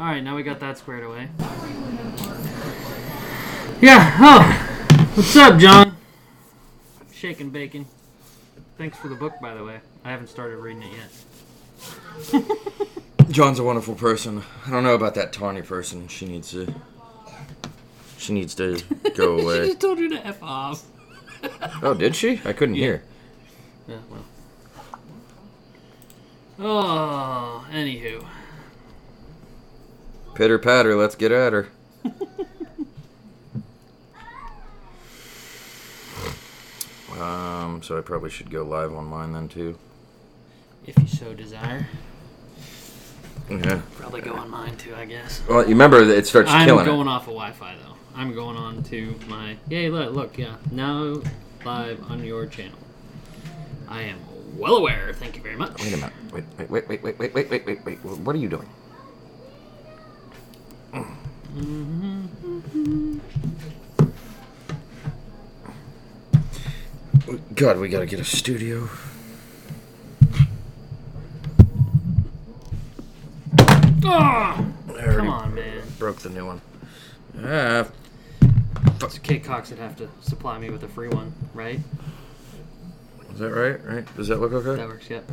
[0.00, 1.28] All right, now we got that squared away.
[3.80, 4.16] Yeah.
[4.20, 5.96] Oh, what's up, John?
[7.12, 7.84] Shaking bacon.
[8.76, 9.80] Thanks for the book, by the way.
[10.04, 10.92] I haven't started reading it
[12.32, 12.44] yet.
[13.30, 14.44] John's a wonderful person.
[14.66, 16.06] I don't know about that Tawny person.
[16.06, 16.72] She needs to.
[18.16, 18.80] She needs to
[19.16, 19.42] go away.
[19.42, 19.66] she away.
[19.66, 20.84] just told you to f off.
[21.82, 22.40] Oh, did she?
[22.44, 23.02] I couldn't hear.
[23.86, 23.98] Yeah.
[24.10, 24.24] Well.
[26.58, 28.24] Oh, anywho.
[30.38, 31.66] Pitter patter, let's get at her.
[37.18, 39.76] um, so I probably should go live on mine then too.
[40.86, 41.88] If you so desire,
[43.50, 43.82] Yeah.
[43.96, 44.94] probably go on mine too.
[44.94, 45.42] I guess.
[45.48, 46.78] Well, you remember that it starts killing.
[46.78, 47.10] I'm going it.
[47.10, 47.96] off of Wi-Fi though.
[48.14, 49.56] I'm going on to my.
[49.68, 49.90] Yay!
[49.90, 50.54] Look, look, yeah.
[50.70, 51.20] Now
[51.64, 52.78] live on your channel.
[53.88, 54.20] I am
[54.56, 55.12] well aware.
[55.14, 55.82] Thank you very much.
[55.82, 56.12] Wait a minute.
[56.32, 57.98] Wait, wait, wait, wait, wait, wait, wait, wait, wait.
[58.04, 58.68] What are you doing?
[67.54, 68.88] God, we gotta get a studio.
[74.04, 74.64] Ah!
[74.88, 75.82] I Come on, man.
[75.98, 76.60] Broke the new one.
[77.42, 77.86] Ah,
[79.00, 81.80] So Kate Cox would have to supply me with a free one, right?
[83.32, 83.84] is that right?
[83.84, 84.16] Right?
[84.16, 84.76] Does that look okay?
[84.76, 85.10] That works.
[85.10, 85.24] Yep.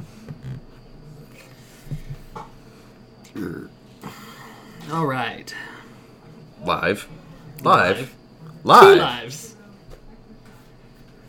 [4.91, 5.53] All right.
[6.63, 7.07] Live.
[7.63, 7.63] Live.
[7.63, 7.97] Live.
[7.99, 8.97] Two Live.
[8.97, 9.55] lives.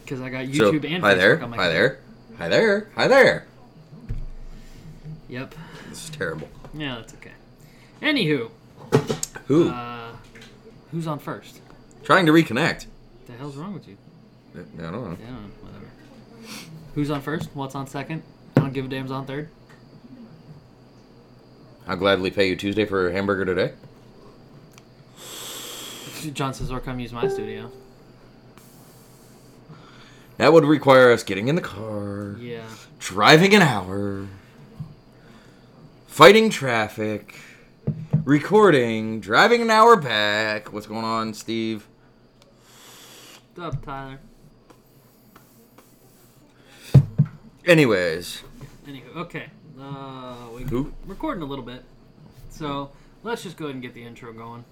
[0.05, 1.43] Because I got So, YouTube and hi Facebook there.
[1.43, 1.89] on my Hi computer.
[1.89, 2.39] there.
[2.39, 2.89] Hi there.
[2.95, 3.47] Hi there.
[5.29, 5.55] Yep.
[5.89, 6.49] This is terrible.
[6.75, 7.33] Yeah, that's okay.
[8.03, 8.51] Anywho,
[9.47, 9.71] Who?
[9.71, 10.13] uh,
[10.93, 11.61] who's on first?
[12.05, 12.87] Trying to reconnect.
[13.27, 13.97] The hell's wrong with you?
[14.55, 15.17] I don't know.
[15.21, 15.87] Yeah, whatever.
[16.95, 17.51] Who's on first?
[17.55, 18.23] What's on second?
[18.57, 19.49] I don't give a damn's on third.
[21.87, 23.73] I'll gladly pay you Tuesday for a hamburger today.
[26.33, 27.71] John says, or come use my studio.
[30.39, 32.65] That would require us getting in the car, Yeah.
[32.99, 34.27] driving an hour,
[36.07, 37.37] fighting traffic,
[38.25, 40.73] recording, driving an hour back.
[40.73, 41.87] What's going on, Steve?
[43.55, 44.19] What's up, Tyler?
[47.65, 48.43] Anyways,
[48.87, 49.47] Anywho, okay.
[49.79, 50.91] Uh, we Who?
[51.07, 51.85] recording a little bit,
[52.49, 52.91] so
[53.23, 54.65] let's just go ahead and get the intro going.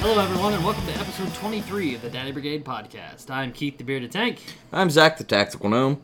[0.00, 3.28] Hello, everyone, and welcome to episode 23 of the Daddy Brigade podcast.
[3.28, 4.42] I'm Keith the Bearded Tank,
[4.72, 6.00] I'm Zach the Tactical Gnome.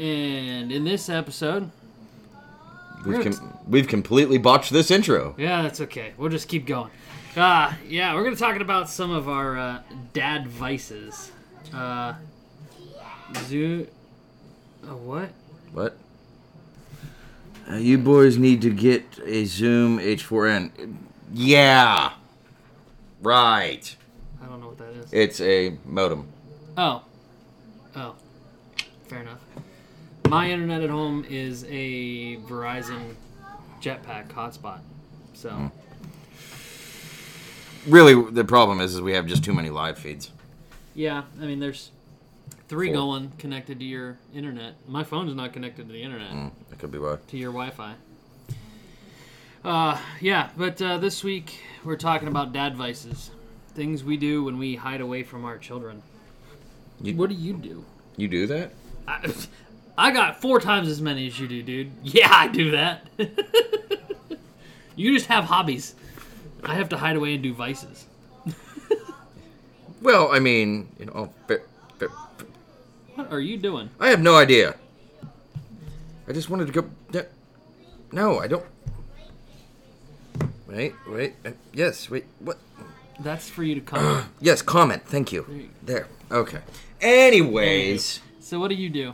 [0.00, 1.70] And in this episode,
[3.04, 5.34] We've, com- we've completely botched this intro.
[5.38, 6.12] Yeah, that's okay.
[6.18, 6.90] We'll just keep going.
[7.36, 11.30] Uh, yeah, we're going to talk about some of our uh, dad vices.
[11.72, 12.14] Uh,
[13.44, 13.86] zoo.
[14.84, 15.30] Uh, what?
[15.72, 15.96] What?
[17.70, 20.96] Uh, you boys need to get a Zoom H4n.
[21.32, 22.12] Yeah.
[23.22, 23.96] Right.
[24.42, 25.12] I don't know what that is.
[25.12, 26.26] It's a modem.
[26.76, 27.02] Oh.
[27.96, 28.14] Oh.
[29.06, 29.40] Fair enough.
[30.30, 33.16] My internet at home is a Verizon
[33.82, 34.78] Jetpack hotspot.
[35.34, 35.72] So,
[37.88, 40.30] Really, the problem is, is we have just too many live feeds.
[40.94, 41.90] yeah, I mean, there's
[42.68, 42.94] three Four.
[42.94, 44.74] going connected to your internet.
[44.86, 46.30] My phone's not connected to the internet.
[46.30, 47.16] Mm, that could be why.
[47.26, 47.94] to your Wi-Fi.
[49.64, 53.32] Uh, yeah, but uh, this week we're talking about dad vices,
[53.74, 56.02] things we do when we hide away from our children.
[57.02, 57.84] You- what do you do?
[58.16, 58.70] You do that?
[59.08, 59.32] I,
[60.00, 61.90] I got four times as many as you do, dude.
[62.02, 63.06] Yeah, I do that.
[64.96, 65.94] you just have hobbies.
[66.64, 68.06] I have to hide away and do vices.
[70.00, 71.64] Well, I mean, you know, fair-
[71.98, 72.08] fair-
[73.14, 73.90] What are you doing?
[74.00, 74.74] I have no idea.
[76.26, 76.88] I just wanted to go.
[77.12, 77.26] no-
[78.10, 78.64] No, I don't.
[80.66, 81.34] Wait, wait.
[81.44, 82.24] uh, Yes, wait.
[82.38, 82.56] What?
[83.18, 84.26] That's for you to comment.
[84.40, 85.02] Yes, comment.
[85.04, 85.68] Thank you.
[85.82, 86.06] There.
[86.32, 86.60] Okay.
[87.02, 88.20] Anyways.
[88.40, 89.12] so what do you do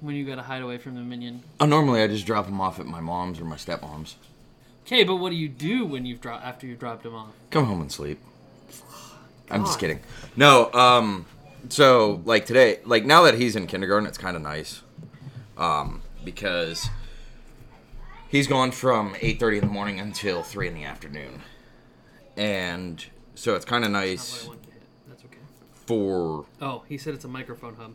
[0.00, 1.42] when you gotta hide away from the minion?
[1.60, 4.16] Oh, normally I just drop them off at my mom's or my stepmom's.
[4.86, 7.30] Okay, but what do you do when you've dropped after you've dropped him off?
[7.50, 8.20] Come home and sleep.
[9.50, 10.00] I'm just kidding.
[10.36, 11.26] No, um,
[11.68, 14.82] so like today, like now that he's in kindergarten, it's kind of nice,
[15.56, 16.88] um, because
[18.28, 21.42] he's gone from 8:30 in the morning until three in the afternoon,
[22.36, 23.04] and
[23.34, 24.82] so it's kind of Not nice what I wanted to hit.
[25.08, 25.38] That's okay.
[25.86, 26.46] for.
[26.60, 27.94] Oh, he said it's a microphone hub.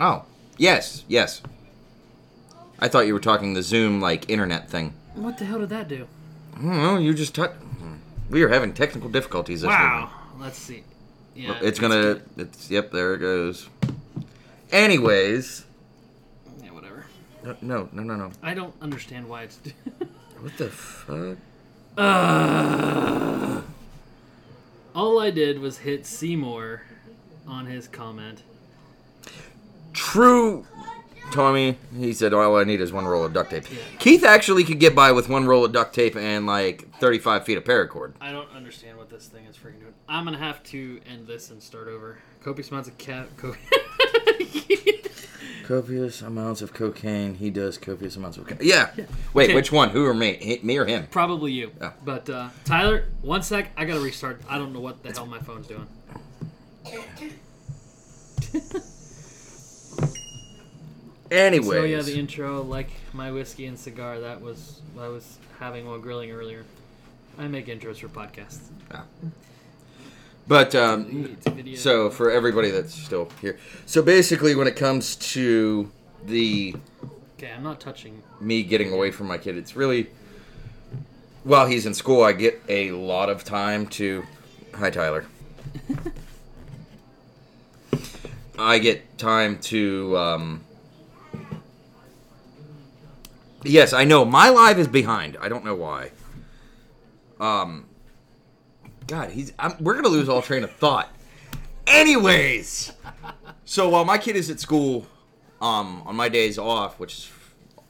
[0.00, 0.24] Oh,
[0.58, 1.42] yes, yes.
[2.78, 4.94] I thought you were talking the Zoom like internet thing.
[5.14, 6.06] What the hell did that do?
[6.56, 6.98] I don't know.
[6.98, 7.52] You just touch.
[8.30, 10.10] We are having technical difficulties this Wow.
[10.38, 10.82] Let's see.
[11.34, 11.58] Yeah.
[11.62, 12.20] It's gonna.
[12.36, 12.90] It's yep.
[12.92, 13.68] There it goes.
[14.70, 15.64] Anyways,
[16.62, 17.04] Yeah, whatever.
[17.42, 18.32] no, no, no, no, no.
[18.42, 19.58] I don't understand why it's.
[20.40, 21.36] What the fuck?
[21.96, 23.60] uh,
[24.94, 26.82] all I did was hit Seymour
[27.46, 28.42] on his comment.
[29.92, 30.66] True,
[31.32, 31.78] Tommy.
[31.96, 33.64] He said all I need is one roll of duct tape.
[33.98, 37.58] Keith actually could get by with one roll of duct tape and like 35 feet
[37.58, 38.12] of paracord.
[38.20, 39.94] I don't understand what this thing is freaking doing.
[40.08, 42.18] I'm gonna have to end this and start over.
[42.42, 43.28] Copious amounts of cat.
[43.36, 43.54] Co-
[45.66, 47.34] Copious amounts of cocaine.
[47.36, 48.66] He does copious amounts of cocaine.
[48.68, 48.90] Yeah.
[49.32, 49.54] Wait, Okay.
[49.54, 49.90] which one?
[49.90, 50.34] Who or me?
[50.40, 51.06] He- Me or him?
[51.10, 51.70] Probably you.
[51.80, 51.92] Oh.
[52.04, 53.70] But uh, Tyler, one sec.
[53.76, 54.40] I gotta restart.
[54.48, 55.86] I don't know what the hell my phone's doing.
[61.32, 61.66] Anyways.
[61.66, 65.98] So yeah, the intro, like my whiskey and cigar, that was I was having while
[65.98, 66.64] grilling earlier.
[67.38, 68.60] I make intros for podcasts.
[70.46, 71.76] But um, It's a video.
[71.76, 75.90] so for everybody that's still here, so basically, when it comes to
[76.26, 76.74] the
[77.38, 78.22] okay, I'm not touching.
[78.40, 80.08] me getting away from my kid, it's really
[81.44, 84.24] while he's in school, I get a lot of time to.
[84.74, 85.24] Hi, Tyler.
[88.58, 90.18] I get time to.
[90.18, 90.64] Um,
[93.64, 95.36] yes, I know my live is behind.
[95.40, 96.10] I don't know why.
[97.40, 97.86] Um,
[99.06, 99.52] God, he's.
[99.58, 101.08] I'm, we're gonna lose all train of thought.
[101.86, 102.92] Anyways,
[103.64, 105.06] so while my kid is at school,
[105.60, 107.30] um, on my days off, which is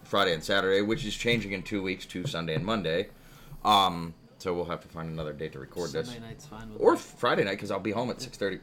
[0.05, 3.09] Friday and Saturday, which is changing in two weeks to Sunday and Monday,
[3.65, 6.81] um, so we'll have to find another day to record this, Sunday night's fine with
[6.81, 6.99] or me.
[6.99, 8.61] Friday night because I'll be home at six thirty.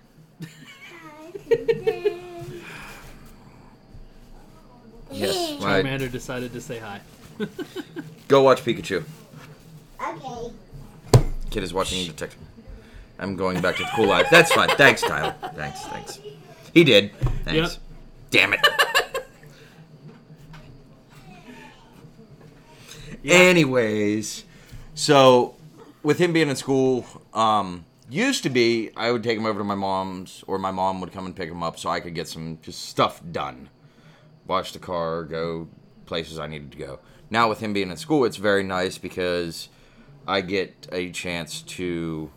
[5.11, 7.01] Yes, my, Charmander decided to say hi.
[8.27, 9.03] go watch Pikachu.
[10.01, 10.53] Okay.
[11.49, 12.39] Kid is watching Detective.
[13.17, 14.27] I'm going back to the cool life.
[14.31, 14.69] That's fine.
[14.69, 15.35] Thanks, Tyler.
[15.55, 16.19] Thanks, thanks.
[16.73, 17.11] He did.
[17.43, 17.73] Thanks.
[17.73, 17.81] Yep.
[18.29, 18.59] Damn it.
[23.25, 24.45] Anyways,
[24.95, 25.55] so
[26.03, 29.63] with him being in school, um, used to be I would take him over to
[29.65, 32.27] my mom's, or my mom would come and pick him up, so I could get
[32.29, 33.69] some just stuff done,
[34.49, 35.69] wash the car, go
[36.05, 36.99] places I needed to go.
[37.29, 39.69] Now with him being in school, it's very nice because
[40.27, 42.31] I get a chance to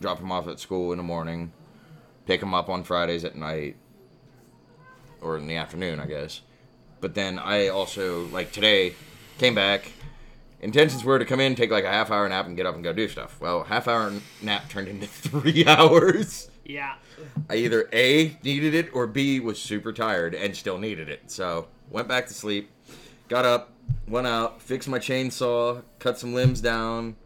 [0.00, 1.52] drop him off at school in the morning,
[2.26, 3.76] pick him up on Fridays at night,
[5.22, 6.42] or in the afternoon, I guess.
[7.00, 8.94] But then I also like today
[9.38, 9.90] came back.
[10.60, 12.84] Intentions were to come in, take like a half hour nap, and get up and
[12.84, 13.40] go do stuff.
[13.40, 14.12] Well, half hour
[14.42, 16.50] nap turned into three hours.
[16.68, 16.96] Yeah.
[17.48, 21.30] I either A needed it or B was super tired and still needed it.
[21.30, 22.70] So went back to sleep,
[23.28, 23.72] got up,
[24.08, 27.16] went out, fixed my chainsaw, cut some limbs down,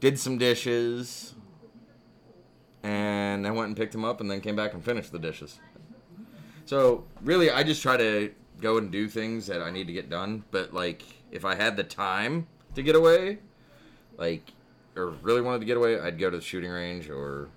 [0.00, 1.34] did some dishes,
[2.82, 5.58] and I went and picked him up and then came back and finished the dishes.
[6.66, 10.08] So really, I just try to go and do things that I need to get
[10.08, 10.44] done.
[10.50, 13.38] But like, if I had the time to get away,
[14.16, 14.52] like,
[14.96, 17.48] or really wanted to get away, I'd go to the shooting range or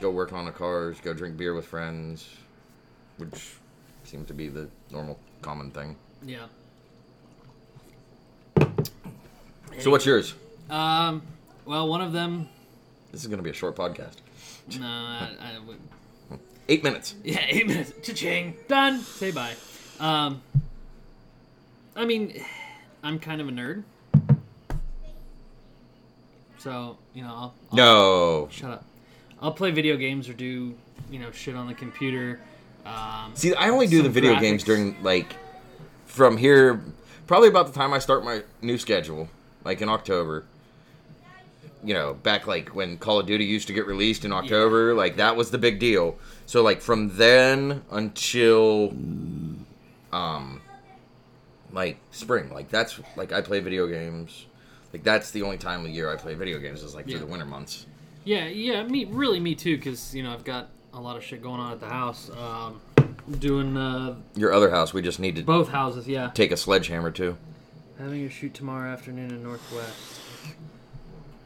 [0.00, 2.28] go work on the cars, go drink beer with friends,
[3.18, 3.52] which
[4.04, 5.96] seems to be the normal common thing.
[6.24, 6.46] Yeah.
[9.78, 10.34] So what's yours?
[10.68, 11.22] Um.
[11.66, 12.48] Well, one of them.
[13.12, 14.16] This is going to be a short podcast.
[14.78, 15.78] No, I, I would.
[16.68, 17.14] Eight minutes.
[17.24, 17.92] Yeah, eight minutes.
[18.02, 18.56] Cha-ching.
[18.68, 19.00] Done.
[19.00, 19.54] Say bye.
[19.98, 20.42] Um.
[21.96, 22.42] I mean,
[23.02, 23.82] I'm kind of a nerd.
[26.58, 28.48] So you know, I'll, I'll No.
[28.50, 28.84] Shut up.
[29.40, 30.74] I'll play video games or do
[31.10, 32.40] you know shit on the computer.
[32.84, 35.36] Um, See, I only do the video games during like
[36.06, 36.82] from here,
[37.26, 39.28] probably about the time I start my new schedule,
[39.64, 40.44] like in October.
[41.82, 45.16] You know, back like when Call of Duty used to get released in October, like
[45.16, 46.18] that was the big deal.
[46.46, 48.94] So like from then until
[50.12, 50.60] um
[51.72, 54.46] like spring, like that's like I play video games.
[54.92, 57.16] Like that's the only time of year I play video games is like Yeah.
[57.16, 57.86] through the winter months.
[58.30, 61.42] Yeah, yeah, me really me too, because you know I've got a lot of shit
[61.42, 62.30] going on at the house.
[62.30, 62.80] Um,
[63.40, 66.06] doing uh, Your other house, we just need to both houses.
[66.06, 67.36] Yeah, take a sledgehammer too.
[67.98, 70.20] having a shoot tomorrow afternoon in Northwest.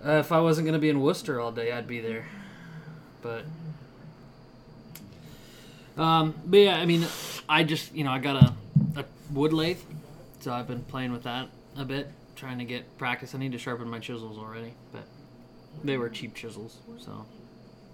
[0.05, 2.27] Uh, if I wasn't gonna be in Worcester all day, I'd be there.
[3.23, 3.47] But,
[5.97, 7.07] um, but yeah, I mean,
[7.49, 8.53] I just you know I got a,
[9.01, 9.79] a wood lathe,
[10.41, 11.49] so I've been playing with that
[11.79, 13.35] a bit, trying to get practice.
[13.35, 15.05] I need to sharpen my chisels already, but
[15.83, 17.25] they were cheap chisels, so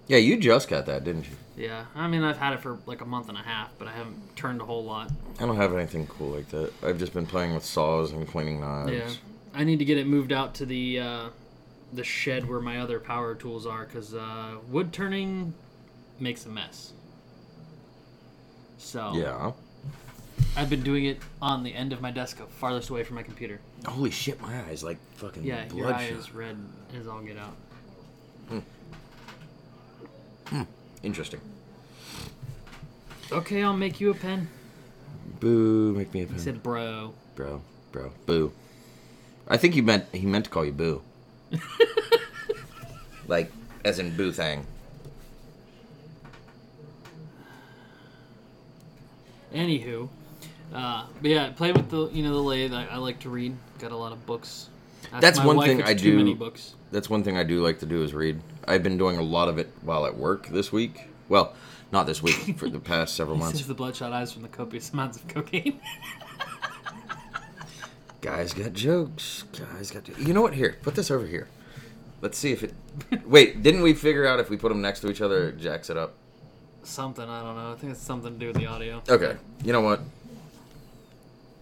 [0.07, 1.35] Yeah, you just got that, didn't you?
[1.57, 3.91] Yeah, I mean I've had it for like a month and a half, but I
[3.91, 5.11] haven't turned a whole lot.
[5.39, 6.71] I don't have anything cool like that.
[6.83, 8.91] I've just been playing with saws and cleaning knives.
[8.91, 9.09] Yeah,
[9.53, 11.29] I need to get it moved out to the uh,
[11.93, 15.53] the shed where my other power tools are because uh, wood turning
[16.19, 16.93] makes a mess.
[18.77, 19.51] So Yeah.
[20.55, 23.61] I've been doing it on the end of my desk, farthest away from my computer.
[23.85, 26.11] Holy shit, my eyes like fucking Yeah, your bloodshot.
[26.17, 26.57] is red
[26.99, 27.55] as all get out.
[31.03, 31.41] Interesting.
[33.31, 34.47] Okay, I'll make you a pen.
[35.39, 36.35] Boo, make me a pen.
[36.35, 38.51] He said, "Bro." bro, bro, boo.
[39.47, 41.01] I think he meant he meant to call you boo.
[43.27, 43.51] like
[43.83, 44.65] as in boo thing.
[49.53, 50.07] Anywho,
[50.73, 52.73] uh, but yeah, play with the you know the lathe.
[52.73, 53.55] I, I like to read.
[53.79, 54.69] Got a lot of books.
[55.11, 56.75] Ask That's one thing I do- Many books.
[56.91, 58.41] That's one thing I do like to do is read.
[58.67, 61.07] I've been doing a lot of it while at work this week.
[61.29, 61.53] Well,
[61.91, 63.59] not this week, for the past several months.
[63.59, 65.79] says the bloodshot eyes from the copious amounts of cocaine.
[68.21, 69.45] Guys got jokes.
[69.57, 70.07] Guys got.
[70.19, 70.53] You know what?
[70.53, 71.47] Here, put this over here.
[72.21, 72.73] Let's see if it.
[73.25, 75.89] Wait, didn't we figure out if we put them next to each other, it jacks
[75.89, 76.13] it up?
[76.83, 77.71] something I don't know.
[77.73, 79.03] I think it's something to do with the audio.
[79.07, 79.37] Okay.
[79.63, 79.99] You know what?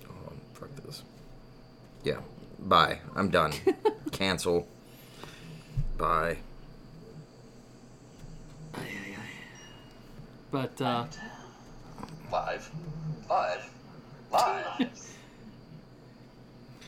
[0.08, 0.38] Hold on.
[0.54, 1.04] Fuck this.
[2.06, 2.20] Yeah.
[2.62, 3.00] Bye.
[3.16, 3.54] I'm done.
[4.12, 4.68] Cancel.
[5.98, 6.38] Bye.
[10.52, 11.06] But uh,
[12.32, 12.72] Live.
[13.30, 13.70] Live.
[14.32, 14.66] Live.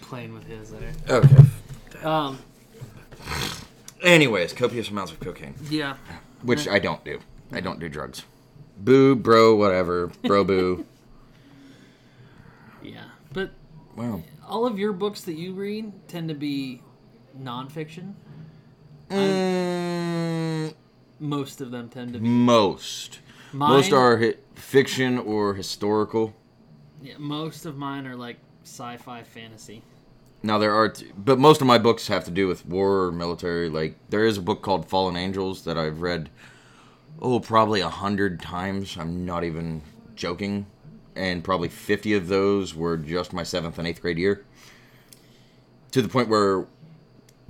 [0.02, 0.94] playing with his there.
[1.10, 1.36] okay.
[2.04, 2.40] Um,
[4.02, 5.96] Anyways, copious amounts of cocaine, yeah.
[6.42, 7.20] which I don't do.
[7.52, 8.24] I don't do drugs.
[8.78, 10.12] Boo, bro, whatever.
[10.24, 10.86] Bro, boo.
[12.84, 13.52] Yeah, but
[13.96, 14.24] Wow.
[14.48, 16.82] All of your books that you read tend to be
[17.40, 18.14] nonfiction.
[19.10, 20.74] Mm,
[21.20, 22.28] Most of them tend to be.
[22.28, 23.20] most.
[23.54, 26.34] Mine, Most are hi- fiction or historical.
[27.02, 29.82] Yeah, most of mine are like sci-fi fantasy.
[30.44, 33.12] Now there are, t- but most of my books have to do with war or
[33.12, 33.70] military.
[33.70, 36.30] Like there is a book called Fallen Angels that I've read,
[37.22, 38.96] oh, probably a hundred times.
[38.98, 39.82] I'm not even
[40.16, 40.66] joking,
[41.16, 44.44] and probably fifty of those were just my seventh and eighth grade year.
[45.92, 46.66] To the point where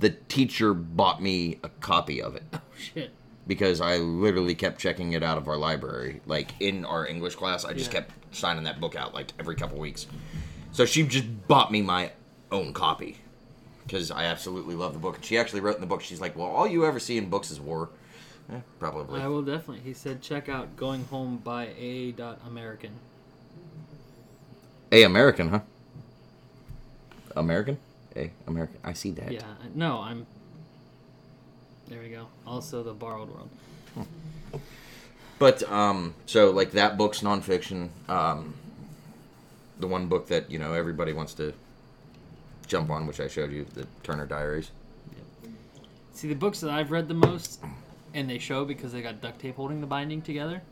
[0.00, 3.12] the teacher bought me a copy of it Oh shit.
[3.46, 6.20] because I literally kept checking it out of our library.
[6.26, 8.00] Like in our English class, I just Yeah.
[8.00, 10.06] kept signing that book out like every couple weeks.
[10.72, 12.10] So she just bought me my
[12.50, 13.18] own copy
[13.86, 15.16] because I absolutely love the book.
[15.16, 17.28] And she actually wrote in the book, she's like, "Well, all you ever see in
[17.28, 17.90] books is war."
[18.52, 19.20] Eh, probably.
[19.20, 19.80] I will definitely.
[19.84, 22.10] He said, check out Going Home by A.
[22.12, 22.90] Dot American.
[24.92, 25.60] A American, huh?
[27.34, 27.78] American?
[28.14, 28.78] A American.
[28.84, 29.32] I see that.
[29.32, 29.42] Yeah,
[29.74, 30.26] no, I'm.
[31.88, 32.26] There we go.
[32.46, 33.48] Also, the Borrowed World.
[35.38, 37.88] But um, so like that book's nonfiction.
[38.08, 38.54] Um,
[39.80, 41.52] the one book that you know everybody wants to
[42.68, 44.70] jump on, which I showed you, the Turner Diaries.
[45.42, 45.52] Yep.
[46.12, 47.60] See, the books that I've read the most,
[48.14, 50.62] and they show because they got duct tape holding the binding together.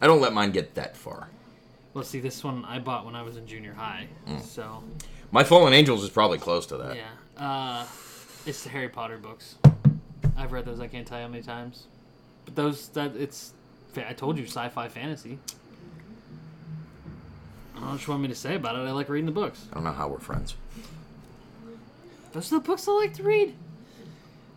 [0.00, 1.28] I don't let mine get that far.
[1.94, 4.06] Well, see, this one I bought when I was in junior high,
[4.42, 4.82] so
[5.32, 6.96] My Fallen Angels is probably close to that.
[6.96, 7.08] yeah.
[7.36, 7.84] Uh,
[8.46, 9.56] it's the Harry Potter books.
[10.36, 10.80] I've read those.
[10.80, 11.86] I can't tell you how many times.
[12.44, 13.52] But those that it's.
[13.96, 15.38] I told you, sci-fi fantasy.
[17.74, 18.80] I don't know what you want me to say about it.
[18.80, 19.66] I like reading the books.
[19.70, 20.54] I don't know how we're friends.
[22.32, 23.54] Those are the books I like to read.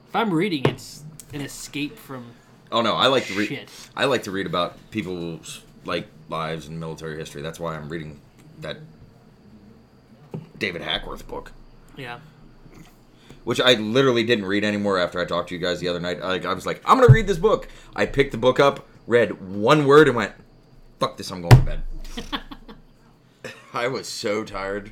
[0.09, 2.25] If I'm reading, it's an escape from
[2.71, 3.67] Oh no, I like to read.
[3.95, 7.41] I like to read about people's like lives and military history.
[7.41, 8.19] That's why I'm reading
[8.59, 8.77] that
[10.57, 11.51] David Hackworth book,
[11.97, 12.19] Yeah.
[13.43, 16.21] which I literally didn't read anymore after I talked to you guys the other night.
[16.21, 17.67] Like I was like, I'm gonna read this book.
[17.95, 20.31] I picked the book up, read one word, and went,
[20.99, 21.29] "Fuck this!
[21.31, 21.81] I'm going to bed."
[23.73, 24.91] I was so tired.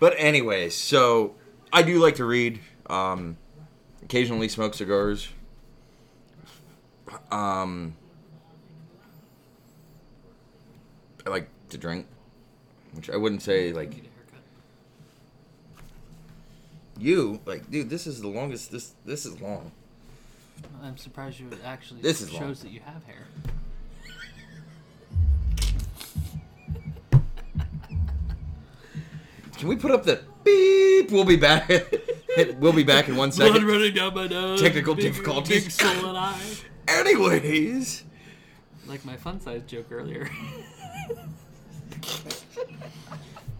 [0.00, 1.36] But anyway, so
[1.72, 2.60] I do like to read.
[2.88, 3.36] Um,
[4.02, 5.28] occasionally smoke cigars.
[7.30, 7.94] Um,
[11.26, 12.06] I like to drink,
[12.92, 14.42] which I wouldn't say like Get a haircut.
[16.98, 17.40] you.
[17.46, 18.70] Like, dude, this is the longest.
[18.72, 19.70] This this is long.
[20.82, 22.54] I'm surprised you actually This is shows long.
[22.54, 23.26] that you have hair.
[29.56, 31.10] Can we put up the beep?
[31.10, 31.68] We'll be back.
[32.58, 33.52] we'll be back in one second.
[33.52, 34.60] Blood running down my nose.
[34.60, 35.76] Technical big, difficulties.
[35.76, 35.88] Big.
[36.88, 38.04] Anyways,
[38.86, 40.28] Like my fun size joke earlier.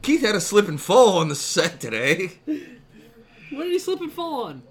[0.02, 2.32] Keith had a slip and fall on the set today.
[2.46, 4.62] what did he slip and fall on?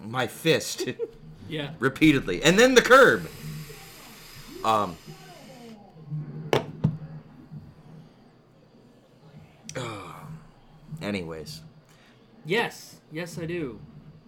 [0.00, 0.84] My fist,
[1.48, 1.70] Yeah.
[1.78, 3.28] repeatedly, and then the curb.
[4.64, 4.96] Um.
[11.02, 11.62] anyways,
[12.44, 13.80] Yes, yes, I do.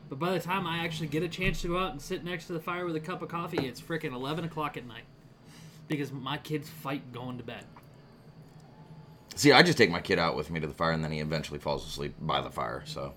[0.08, 2.46] But by the time I actually get a chance to go out and sit next
[2.46, 5.04] to the fire with a cup of coffee, it's frickin' 11 o'clock at night.
[5.88, 7.64] Because my kids fight going to bed.
[9.34, 11.20] see, I just take my kid out with me to the fire, and then he
[11.20, 12.82] eventually falls asleep by the fire.
[12.86, 13.14] So.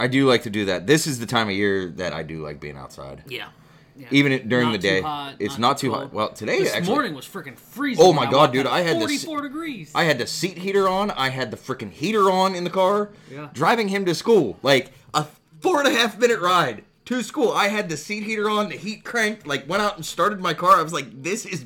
[0.00, 0.86] I do like to do that.
[0.86, 3.22] This is the time of year that I do like being outside.
[3.28, 3.48] Yeah.
[3.96, 4.08] yeah.
[4.10, 6.02] Even during Not the day, too hot, it's not too cold.
[6.04, 6.12] hot.
[6.12, 8.04] Well, today This actually, morning was freaking freezing.
[8.04, 8.66] Oh my God, dude.
[8.66, 9.92] I had to s- 44 degrees.
[9.94, 11.12] I had the seat heater on.
[11.12, 13.10] I had the freaking heater on in the car.
[13.30, 13.48] Yeah.
[13.52, 15.26] Driving him to school, like a
[15.60, 17.52] four and a half minute ride to school.
[17.52, 19.46] I had the seat heater on, the heat cranked.
[19.46, 20.76] Like went out and started my car.
[20.76, 21.64] I was like, this is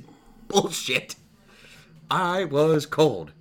[0.49, 1.17] bullshit.
[2.11, 3.33] I was cold.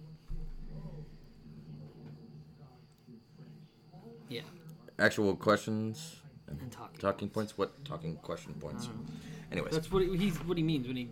[4.29, 4.41] yeah.
[4.99, 6.99] Actual questions, And talking.
[6.99, 7.57] talking points.
[7.57, 8.89] What talking question points?
[9.51, 11.09] Anyways, That's what he, he's what he means when he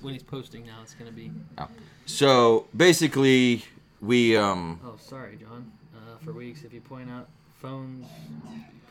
[0.00, 0.78] when he's posting now.
[0.82, 1.30] It's gonna be.
[1.58, 1.68] oh.
[2.06, 3.64] so basically,
[4.00, 4.80] we um.
[4.84, 5.70] Oh, sorry, John.
[5.94, 7.28] Uh, for weeks, if you point out
[7.60, 8.06] phones,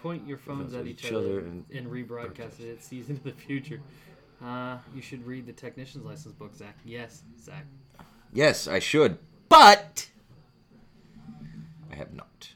[0.01, 3.79] point your phones at each, other, and, and- rebroadcast it, it sees into the future.
[4.43, 6.77] Uh, you should read the technician's license book, Zach.
[6.85, 7.65] Yes, Zach.
[8.31, 9.17] Yes, I should,
[9.49, 10.07] but
[11.91, 12.49] I have not.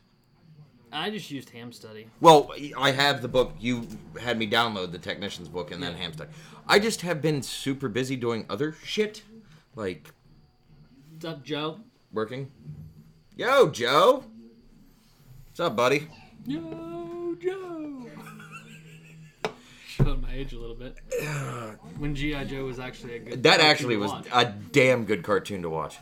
[0.92, 2.08] I just used Ham Study.
[2.22, 3.54] Well, I have the book.
[3.60, 3.88] You
[4.22, 6.30] had me download the technician's book and then Ham Study.
[6.68, 9.24] I just have been super busy doing other shit,
[9.76, 10.14] like
[11.12, 11.80] What's up, Joe?
[12.14, 12.52] working.
[13.36, 14.24] Yo, Joe.
[15.50, 16.08] What's up, buddy?
[16.46, 16.60] Yo,
[17.44, 18.06] Joe.
[19.88, 20.98] Showing my age a little bit.
[21.98, 23.44] When GI Joe was actually a good.
[23.44, 24.28] That cartoon actually to was watch.
[24.34, 25.98] a damn good cartoon to watch.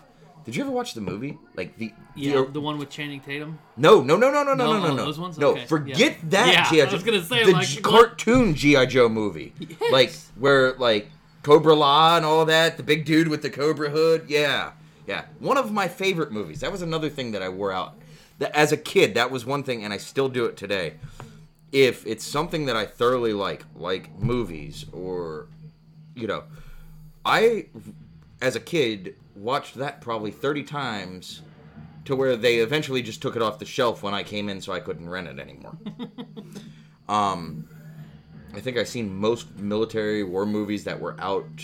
[0.45, 1.37] Did you ever watch the movie?
[1.55, 3.59] Like the yeah, the, the one with Channing Tatum.
[3.77, 5.37] no no no no no no No, no no no those ones?
[5.37, 6.15] no Okay, forget yeah.
[6.29, 7.83] that Yeah, GI I was gonna say, the like, G- what?
[7.83, 9.91] cartoon GI Joe movie, Yes.
[9.91, 11.09] like where like
[11.43, 14.25] Cobra La and all that, the big dude with the Cobra hood.
[14.29, 14.71] Yeah,
[15.05, 16.61] yeah, one of my favorite movies.
[16.61, 17.93] That was another thing that I wore out.
[18.39, 20.95] That as a kid, that was one thing, and I still do it today.
[21.71, 25.47] If it's something that I thoroughly like, like movies or,
[26.15, 26.43] you know,
[27.25, 27.67] I,
[28.41, 31.41] as a kid, watched that probably 30 times
[32.05, 34.73] to where they eventually just took it off the shelf when I came in so
[34.73, 35.77] I couldn't rent it anymore.
[37.09, 37.67] um,
[38.53, 41.63] I think I've seen most military war movies that were out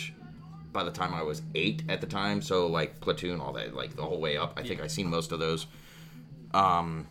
[0.71, 2.41] by the time I was eight at the time.
[2.41, 4.53] So like Platoon, all that, like the whole way up.
[4.57, 5.67] I think I've seen most of those.
[6.53, 7.07] Um,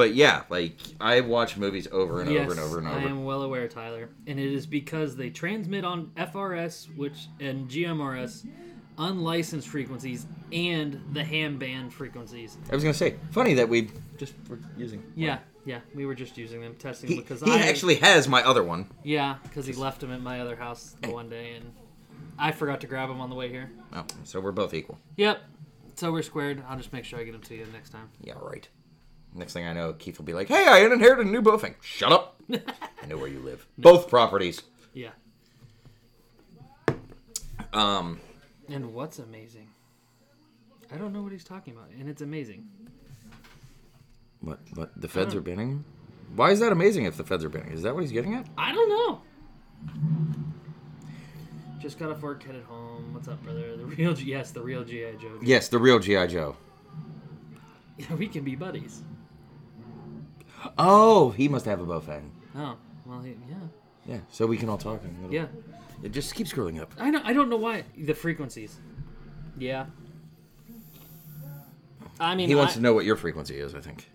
[0.00, 2.98] but yeah, like I watch movies over and yes, over and over and over.
[2.98, 7.68] I am well aware, Tyler, and it is because they transmit on FRS, which and
[7.68, 8.48] GMRS,
[8.96, 12.56] unlicensed frequencies, and the ham band frequencies.
[12.70, 15.02] I was gonna say, funny that we just were using.
[15.14, 18.42] Yeah, yeah, we were just using them testing He, because he I actually has my
[18.42, 18.88] other one.
[19.04, 21.74] yeah because he left them at my other house the one day and
[22.38, 23.70] I forgot to grab them on the way here.
[23.92, 24.98] Oh, so we're both equal.
[25.18, 25.42] Yep.
[25.96, 26.62] So we're squared.
[26.66, 28.08] I'll just make sure I get them to you next time.
[28.22, 28.66] Yeah, right.
[29.34, 32.10] Next thing I know, Keith will be like, "Hey, I inherited a new Baofeng." Shut
[32.12, 32.36] up.
[32.52, 33.66] I know where you live.
[33.78, 34.62] Both properties.
[34.92, 35.10] Yeah.
[37.72, 38.20] Um,
[38.68, 39.68] And what's amazing?
[40.92, 42.66] I don't know what he's talking about, and it's amazing.
[44.40, 44.58] what?
[44.74, 45.00] What?
[45.00, 45.84] The feds are banning him?
[46.34, 47.04] Why is that amazing?
[47.04, 48.46] If the feds are banning, is that what he's getting at?
[48.58, 49.22] I don't know.
[51.78, 53.14] Just got off work, headed home.
[53.14, 53.76] What's up, brother?
[53.76, 55.38] The real, G- yes, the real GI Joe.
[55.40, 56.56] Yes, the real GI Joe.
[57.96, 59.02] Yeah, we can be buddies.
[60.78, 62.30] Oh, he must have a Baofeng.
[62.56, 63.56] Oh, well, he, yeah,
[64.06, 65.02] Yeah, so we can all talk.
[65.04, 65.46] and it'll- yeah.
[66.02, 66.92] It just keeps scrolling up.
[66.98, 67.20] I know.
[67.24, 68.78] I don't know why the frequencies.
[69.58, 69.86] Yeah.
[72.18, 73.74] I mean, He wants I, to know what your frequency is.
[73.74, 74.08] I think.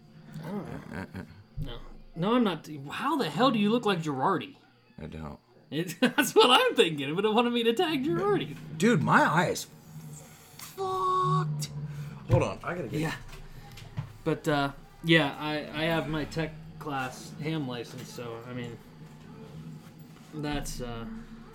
[0.44, 0.98] I don't know.
[0.98, 1.24] Uh, uh, uh.
[1.60, 1.78] No,
[2.16, 2.68] no, I'm not.
[2.90, 4.56] How the hell do you look like Girardi?
[5.02, 5.38] I don't.
[5.72, 7.16] It, that's what I'm thinking.
[7.16, 8.56] But it wanted me to tag Girardi.
[8.78, 9.68] Dude, my eyes
[10.58, 11.70] fucked.
[12.32, 13.00] Hold on, I gotta get.
[13.00, 13.14] Yeah.
[14.24, 14.72] But uh,
[15.06, 18.78] yeah, I I have my tech class ham license, so I mean,
[20.36, 21.06] that's uh,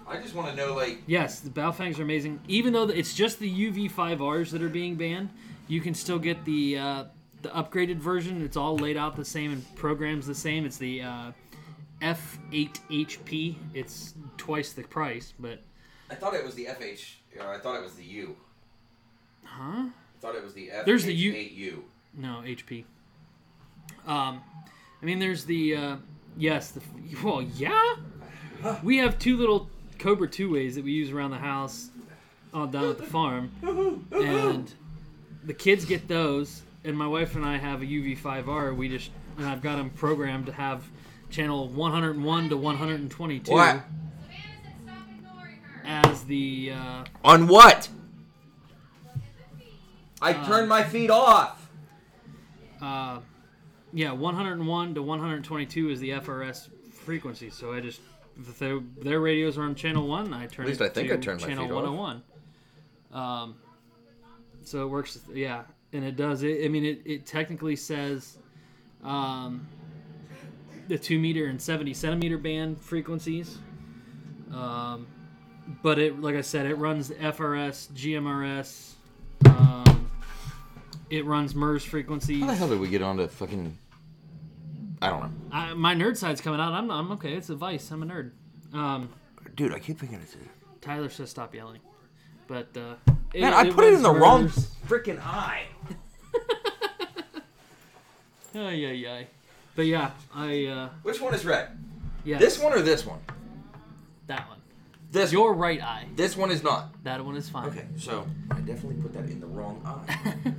[0.09, 2.41] I just want to know, like, yes, the Baofengs are amazing.
[2.49, 5.29] Even though it's just the UV5Rs that are being banned,
[5.69, 7.05] you can still get the uh,
[7.43, 8.43] the upgraded version.
[8.43, 10.65] It's all laid out the same and programs the same.
[10.67, 11.33] It's the uh,
[12.03, 13.57] F8HP.
[13.75, 15.61] It's twice the price, but
[16.11, 17.15] I thought it was the FH.
[17.39, 18.37] Or I thought it was the U.
[19.45, 19.85] huh?
[19.87, 20.85] I thought it was the F.
[20.85, 21.85] There's the U- U.
[22.17, 22.85] No, HP.
[24.07, 24.41] Um,
[25.03, 25.97] I mean, there's the uh,
[26.37, 26.81] yes, the
[27.25, 27.97] well, yeah.
[28.83, 31.91] We have two little Cobra two ways that we use around the house,
[32.53, 33.51] all down at the farm,
[34.13, 34.73] and
[35.45, 38.77] the kids get those, and my wife and I have a UV5R.
[38.77, 40.85] We just and I've got them programmed to have
[41.31, 43.51] channel 101 to 122.
[43.53, 43.81] What?
[45.85, 47.89] As the uh, On what?
[50.23, 51.69] I turned my feet off.
[52.83, 53.21] uh,
[53.93, 57.51] yeah 101 to 122 is the FRS frequency.
[57.51, 58.01] So I just
[58.39, 61.13] if their, their radios are on channel one, I turn At least it I think
[61.13, 61.85] I turned my channel off.
[61.85, 62.23] 101.
[63.13, 63.57] Um,
[64.63, 65.19] so it works.
[65.33, 66.43] Yeah, and it does.
[66.43, 68.39] It, I mean, it, it technically says
[69.03, 69.67] um,
[70.89, 73.59] the two meter and 70 centimeter band frequencies.
[74.53, 75.07] Um,
[75.83, 78.95] but it, like I said, it runs FRS, GMRS.
[79.47, 79.90] Um,
[81.11, 82.41] it runs MURS frequencies.
[82.41, 83.77] How the hell did we get onto fucking?
[85.03, 86.73] I don't know, I, my nerd side's coming out.
[86.73, 87.33] I'm, I'm okay.
[87.35, 87.91] It's a vice.
[87.91, 88.33] I'm a nerd.
[88.75, 89.09] Um,
[89.57, 89.73] dude.
[89.73, 90.37] I keep thinking it's.
[90.81, 91.81] Tyler says stop yelling.
[92.47, 92.95] But uh,
[93.35, 94.71] Man, I put it in runs the wrong MURS.
[94.87, 95.65] freaking eye.
[98.55, 99.27] Ay, ay, ay.
[99.77, 101.69] But yeah, I uh, Which one is red?
[102.25, 103.21] yeah This one or this one?
[104.27, 104.59] that one.
[105.13, 105.33] This.
[105.33, 106.07] Your right eye.
[106.17, 106.93] This one is not.
[107.05, 107.69] That one is fine.
[107.69, 110.35] Okay, so I definitely put that in the wrong eye.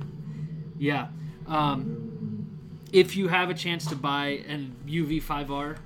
[0.82, 1.06] Yeah.
[1.46, 2.58] Um,
[2.92, 5.76] if you have a chance to buy an UV5R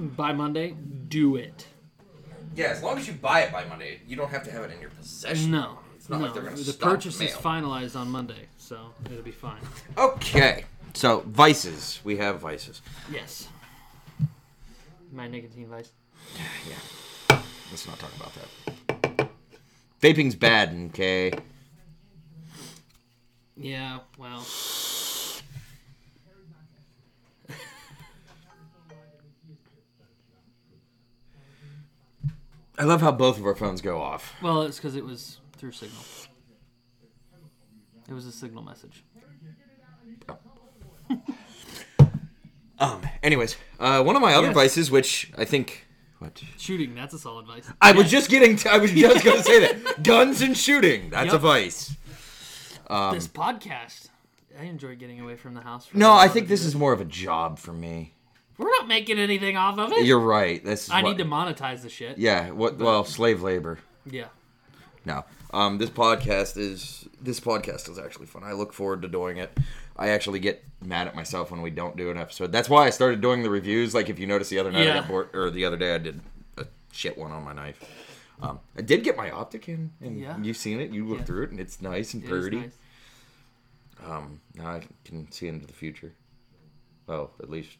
[0.00, 0.74] by Monday,
[1.06, 1.68] do it.
[2.56, 4.72] yeah, as long as you buy it by Monday, you don't have to have it
[4.72, 5.52] in your possession.
[5.52, 5.78] No.
[5.94, 6.24] It's not no.
[6.24, 7.28] like they're gonna the stop purchase mail.
[7.28, 9.60] is finalized on Monday, so it'll be fine.
[9.96, 10.64] Okay,
[10.94, 12.00] so vices.
[12.02, 12.82] We have vices.
[13.12, 13.46] Yes.
[15.12, 15.92] My nicotine vice.
[16.68, 17.38] Yeah.
[17.70, 19.28] Let's not talk about that.
[20.00, 21.32] Vaping's bad, okay?
[23.60, 24.44] Yeah, well.
[32.78, 34.34] I love how both of our phones go off.
[34.40, 36.02] Well, it's because it was through Signal.
[38.08, 39.04] It was a Signal message.
[42.80, 43.02] Um.
[43.24, 44.54] Anyways, uh, one of my other Yes.
[44.54, 45.88] vices, which I think,
[46.20, 46.40] what?
[46.58, 47.68] Shooting, that's a solid vice.
[47.82, 48.54] I was just getting.
[48.54, 51.10] To, I was just gonna say that guns and shooting.
[51.10, 51.40] That's a Yep.
[51.42, 51.96] vice.
[52.90, 54.08] Um, this podcast.
[54.58, 55.86] I enjoy getting away from the house.
[55.86, 58.14] for no, I think this is more of a job for me.
[58.56, 60.04] We're not making anything off of it.
[60.04, 60.64] You're right.
[60.64, 62.18] This is I what- need to monetize the shit.
[62.18, 62.50] Yeah.
[62.50, 62.78] What?
[62.78, 63.78] Well, slave labor.
[64.04, 64.26] Yeah.
[65.04, 65.24] No.
[65.52, 68.42] Um, this podcast is this podcast is actually fun.
[68.44, 69.56] I look forward to doing it.
[69.96, 72.52] I actually get mad at myself when we don't do an episode.
[72.52, 73.94] That's why I started doing the reviews.
[73.94, 75.98] Like if you notice the other night I got bored, or the other day I
[75.98, 76.20] did
[76.56, 77.82] a shit one on my knife.
[78.40, 80.38] Um, I did get my optic in, and Yeah.
[80.40, 80.90] you've seen it.
[80.90, 81.26] You looked Yeah.
[81.26, 82.56] through it, and it's nice and It pretty.
[82.60, 82.76] nice.
[84.04, 86.12] Um, now I can see into the future.
[87.06, 87.70] Well, at least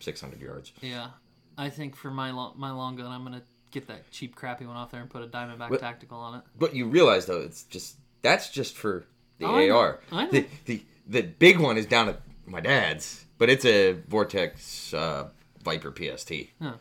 [0.00, 0.72] six hundred yards.
[0.82, 1.10] Yeah.
[1.56, 4.76] I think for my long, my long gun, I'm gonna get that cheap, crappy one
[4.76, 6.44] off there and put a Diamondback What- Tactical on it.
[6.58, 9.06] But you realize though, it's just that's just for
[9.38, 9.78] the Oh, I know.
[9.78, 10.00] AR.
[10.12, 10.30] I know.
[10.32, 15.30] The, the the big one is down at my dad's, but it's a Vortex uh,
[15.62, 16.32] Viper PST.
[16.60, 16.74] Huh.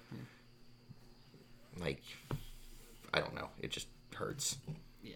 [1.80, 2.02] Like,
[3.14, 4.58] I don't know, it just hurts.
[5.04, 5.14] Yeah.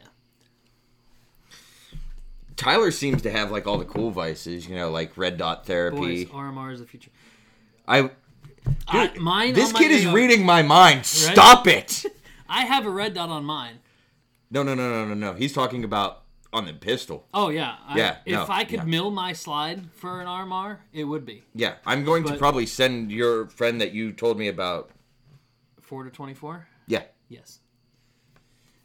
[2.56, 6.26] Tyler seems to have like all the cool vices, you know, like red dot therapy.
[6.26, 7.12] Boys, RMR is the future.
[7.88, 8.10] I
[8.88, 9.54] I, mine.
[9.54, 11.06] this kid is reading my mind.
[11.06, 12.06] Stop it!
[12.50, 13.80] I have a red dot on mine.
[14.52, 15.34] No, no, no, no, no, no.
[15.34, 16.24] He's talking about
[16.54, 17.26] on the pistol.
[17.34, 17.78] Oh yeah.
[17.88, 18.84] I, Yeah, If I could yeah.
[18.84, 23.12] mill my slide for an RMR, it would be Yeah, I'm going to probably send
[23.12, 24.92] your friend that you told me about.
[25.80, 26.68] four to twenty-four.
[26.88, 27.61] Yeah, Yes.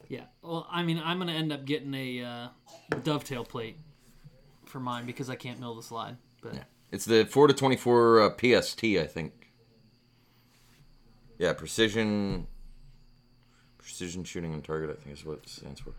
[0.09, 0.23] Yeah.
[0.41, 2.47] Well, I mean, I'm gonna end up getting a uh,
[3.03, 3.77] dovetail plate
[4.65, 6.17] for mine because I can't mill the slide.
[6.41, 6.63] But Yeah.
[6.91, 9.51] It's the 4 to 24 uh, PST, I think.
[11.37, 12.47] Yeah, precision
[13.77, 15.93] precision shooting on target, I think is what it stands for.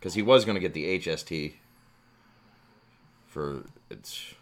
[0.00, 1.54] Cuz he was going to get the HST
[3.26, 4.34] for its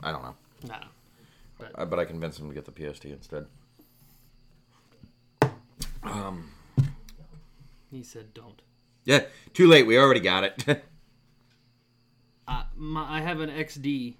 [0.00, 0.34] I don't know.
[0.68, 1.68] no.
[1.74, 3.46] I, but I convinced him to get the PST instead.
[7.90, 8.60] He said don't.
[9.04, 9.86] Yeah, too late.
[9.86, 10.84] We already got it.
[12.46, 14.16] Uh, my, I have an XD.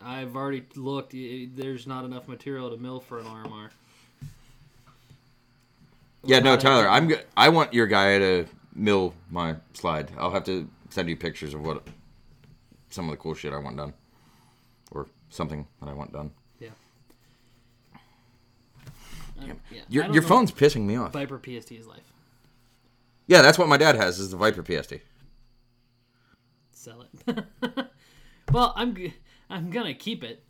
[0.00, 1.12] I've already looked.
[1.12, 3.70] i- There's not enough material to mill for an RMR.
[6.22, 10.12] yeah, no, Tyler, I'm go- I want your guy to mill my slide.
[10.16, 11.84] I'll have to send you pictures of what
[12.90, 13.92] some of the cool shit I want done,
[14.92, 16.30] or something that I want done.
[19.40, 19.52] Yeah.
[19.52, 19.80] Um, yeah.
[19.88, 21.12] Your your phone's pissing me off.
[21.12, 22.12] Viper PST is life.
[23.26, 24.94] Yeah, that's what my dad has is the Viper PST.
[26.70, 27.44] Sell it.
[28.52, 29.14] well, I'm g-
[29.48, 30.42] I'm gonna keep it,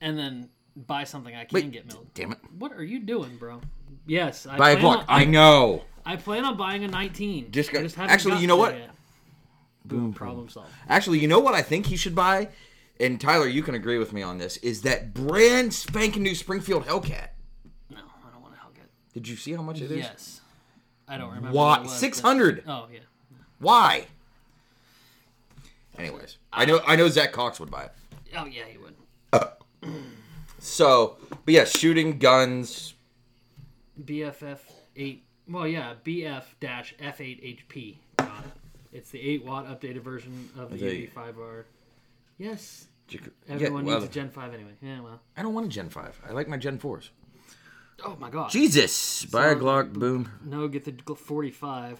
[0.00, 2.06] and then buy something I can Wait, get milled.
[2.14, 2.38] Damn it.
[2.58, 3.60] What are you doing, bro?
[4.06, 5.84] Yes, I Buy a plan on- I know.
[6.04, 7.50] I plan on buying a 19.
[7.50, 8.74] Just go- I haven't actually, you know what?
[8.74, 8.90] yet.
[9.84, 10.70] Boom, problem solved.
[10.88, 12.48] Actually, you know what I think he should buy?
[13.00, 16.84] And Tyler, you can agree with me on this, is that brand spanking new Springfield
[16.84, 17.28] Hellcat.
[17.90, 18.88] No, I don't want to Hellcat.
[19.14, 19.98] Did you see how much it is?
[19.98, 20.40] Yes.
[21.08, 21.50] I don't remember.
[21.56, 22.62] Why what it was, but- six hundred?
[22.66, 23.00] Oh yeah.
[23.58, 24.06] Why?
[25.98, 27.92] Anyways, I know I know Zach Cox would buy it.
[28.36, 28.94] Oh yeah, he would.
[29.32, 29.46] Uh.
[30.60, 32.94] So, but yeah, shooting guns.
[34.04, 34.58] BFF
[34.96, 35.24] eight.
[35.48, 37.96] Well, yeah, BF dash F8 HP.
[38.92, 41.64] It's the eight watt updated version of the The- UV5R.
[42.38, 44.70] Yes, Yeah, everyone well, needs a Gen 5 anyway.
[44.82, 45.20] Yeah, well.
[45.36, 46.20] I don't want a Gen Five.
[46.28, 47.10] I like my Gen Fours.
[48.04, 48.50] Oh my god.
[48.50, 50.30] Jesus, buy a Glock, boom.
[50.44, 51.98] No, get the 45.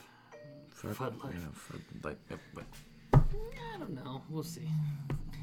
[0.71, 1.35] Fuck, Fud Life.
[1.35, 2.65] yeah, like, uh, but-
[3.13, 4.23] I don't know.
[4.31, 4.69] We'll see.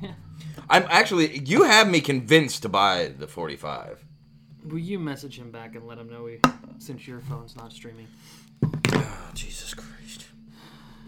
[0.69, 1.39] I'm actually.
[1.39, 4.05] You have me convinced to buy the 45.
[4.65, 6.39] Will you message him back and let him know we,
[6.79, 8.07] since your phone's not streaming?
[8.93, 10.25] Oh, Jesus Christ.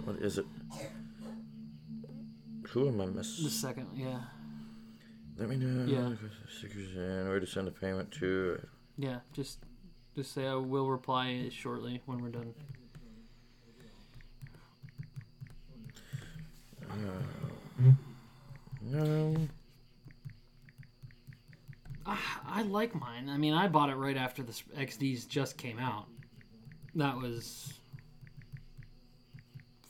[0.03, 0.45] What is it?
[2.69, 4.19] Who am I The second, yeah.
[5.37, 5.85] Let me know.
[5.85, 7.27] Yeah.
[7.27, 8.59] Where to send a payment to?
[8.97, 9.59] Yeah, just
[10.15, 12.53] just say I will reply shortly when we're done.
[18.81, 19.35] No.
[22.05, 23.29] Ah, I like mine.
[23.29, 26.05] I mean, I bought it right after the XDs just came out.
[26.95, 27.73] That was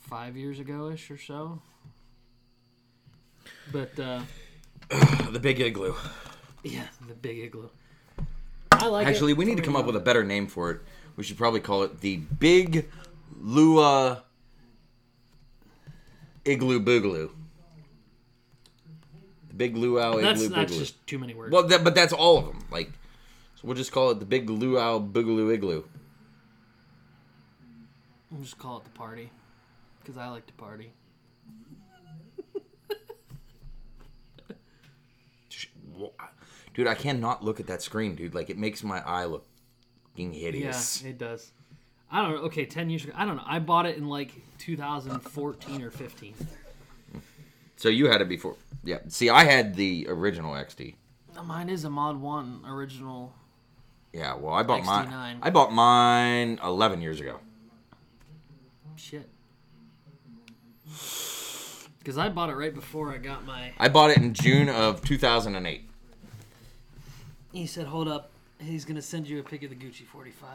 [0.00, 1.62] five years ago ish or so.
[3.70, 4.22] But uh,
[5.30, 5.94] The big igloo.
[6.64, 7.68] yeah, the big igloo.
[8.78, 10.80] I like it Actually, we need to come up with a better name for it.
[11.16, 12.88] We should probably call it the Big
[13.40, 14.18] Luau
[16.44, 17.30] Igloo Boogaloo.
[19.48, 20.78] The Big Luau That's Igloo that's Boogaloo.
[20.78, 21.52] just too many words.
[21.52, 22.64] Well, that, but that's all of them.
[22.70, 22.90] Like,
[23.56, 25.84] so we'll just call it the Big Luau Boogaloo Igloo.
[28.30, 29.30] We'll just call it the party
[30.00, 30.92] because I like to party.
[36.78, 38.36] Dude, I cannot look at that screen, dude.
[38.36, 39.44] Like, it makes my eye look
[40.12, 41.02] fucking hideous.
[41.02, 41.50] Yeah, it does.
[42.08, 42.42] I don't know.
[42.42, 43.12] Okay, ten years ago.
[43.16, 43.42] I don't know.
[43.44, 46.34] I bought it in like 2014 or 15.
[47.74, 48.54] So you had it before.
[48.84, 48.98] Yeah.
[49.08, 50.94] See, I had the original XD.
[51.44, 53.32] Mine is a Mod One original.
[54.12, 54.36] Yeah.
[54.36, 55.08] Well, I bought mine.
[55.08, 55.38] XD9.
[55.42, 57.40] I bought mine 11 years ago.
[58.94, 59.28] Shit.
[61.98, 63.72] Because I bought it right before I got my.
[63.78, 65.86] I bought it in June of 2008.
[67.52, 70.48] He said, "Hold up, he's gonna send you a pic of the Gucci 45."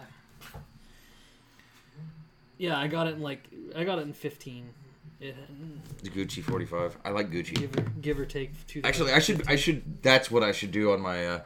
[2.58, 4.70] Yeah, I got it in like I got it in 15.
[5.20, 5.36] It,
[6.04, 6.98] The Gucci 45.
[7.06, 7.56] I like Gucci.
[7.56, 8.82] give or give or take two.
[8.84, 9.48] Actually, I should.
[9.48, 10.02] I should.
[10.02, 11.42] That's what I should do on my uh,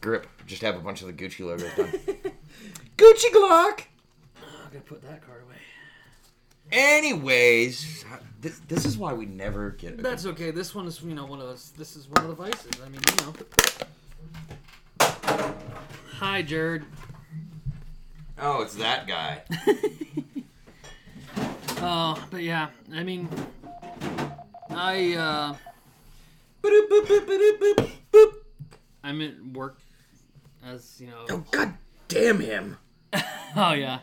[0.00, 0.26] grip.
[0.46, 1.88] Just have a bunch of the Gucci logos done.
[2.96, 3.82] Gucci Glock.
[4.36, 5.56] I'm gonna put that card away.
[6.70, 8.04] Anyways,
[8.40, 9.94] this, this is why we never get.
[9.94, 10.50] A That's okay.
[10.50, 11.72] This one is you know one of those.
[11.76, 12.80] This is one of the vices.
[12.84, 13.34] I mean you know.
[16.22, 16.84] Hi, Jared.
[18.40, 19.42] oh, it's that guy.
[21.84, 23.28] Oh, but yeah, I mean,
[24.70, 25.52] I uh,
[26.62, 28.32] Boop, boop, boop, boop, boop, boop.
[29.02, 29.78] I'm at work
[30.64, 31.26] as you know.
[31.28, 31.74] Oh God
[32.06, 32.76] damn him!
[33.56, 33.98] Oh yeah,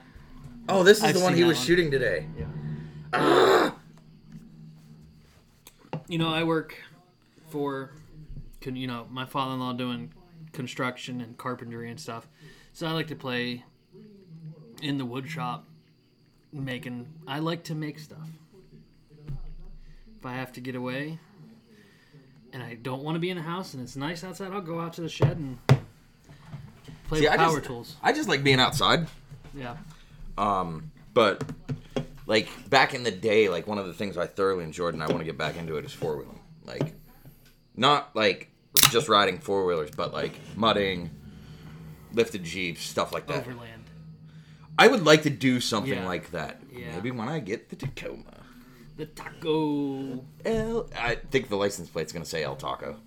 [0.68, 1.68] Oh, this is I've the one seen he that was one.
[1.68, 2.26] shooting today.
[3.14, 3.72] Yeah.
[6.10, 6.76] You know I work
[7.50, 7.92] for,
[8.60, 10.12] con- you know, my father-in-law doing
[10.54, 12.28] construction and carpentry and stuff.
[12.74, 13.64] So I like to play
[14.82, 15.68] in the wood shop,
[16.52, 17.08] making.
[17.28, 18.28] I like to make stuff.
[20.18, 21.20] If I have to get away,
[22.52, 24.80] and I don't want to be in the house, and it's nice outside, I'll go
[24.80, 25.58] out to the shed and
[27.08, 27.96] play See, with I power just, tools.
[28.04, 29.08] I just like being outside.
[29.54, 29.78] Yeah.
[30.38, 31.44] Um, but
[32.26, 35.08] like back in the day, like one of the things I thoroughly enjoyed, and I
[35.08, 36.40] want to get back into it, is four wheeling.
[36.66, 36.94] Like,
[37.76, 38.52] not like
[38.92, 41.10] just riding four wheelers, but like mudding,
[42.14, 43.48] lifted jeeps, stuff like that.
[43.48, 43.84] Overland.
[44.78, 46.06] I would like to do something Yeah.
[46.08, 46.62] like that.
[46.72, 46.96] Yeah.
[46.96, 48.24] Maybe when I get the Tacoma.
[48.96, 50.26] The taco.
[50.44, 52.98] El, I think the license plate's gonna say El Taco.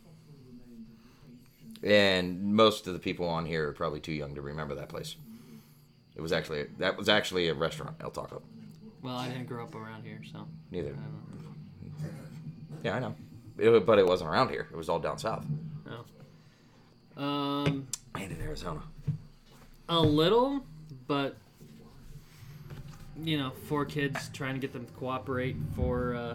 [1.82, 5.16] And most of the people on here are probably too young to remember that place.
[6.14, 8.42] It was actually that was actually a restaurant, El Taco.
[9.02, 10.46] Well, I didn't grow up around here, so.
[10.70, 10.90] Neither.
[10.90, 13.14] I don't Yeah, I know.
[13.58, 14.66] It, but it wasn't around here.
[14.72, 15.44] It was all down south
[17.16, 17.22] know.
[17.22, 18.82] Um, and in Arizona.
[19.88, 20.64] a little,
[21.06, 21.36] but
[23.22, 26.34] you know, four kids trying to get them to cooperate for uh,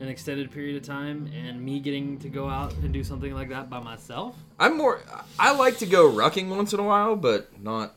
[0.00, 3.48] an extended period of time, and me getting to go out and do something like
[3.48, 4.36] that by myself.
[4.58, 5.00] I'm more.
[5.38, 7.94] I like to go rucking once in a while, but not.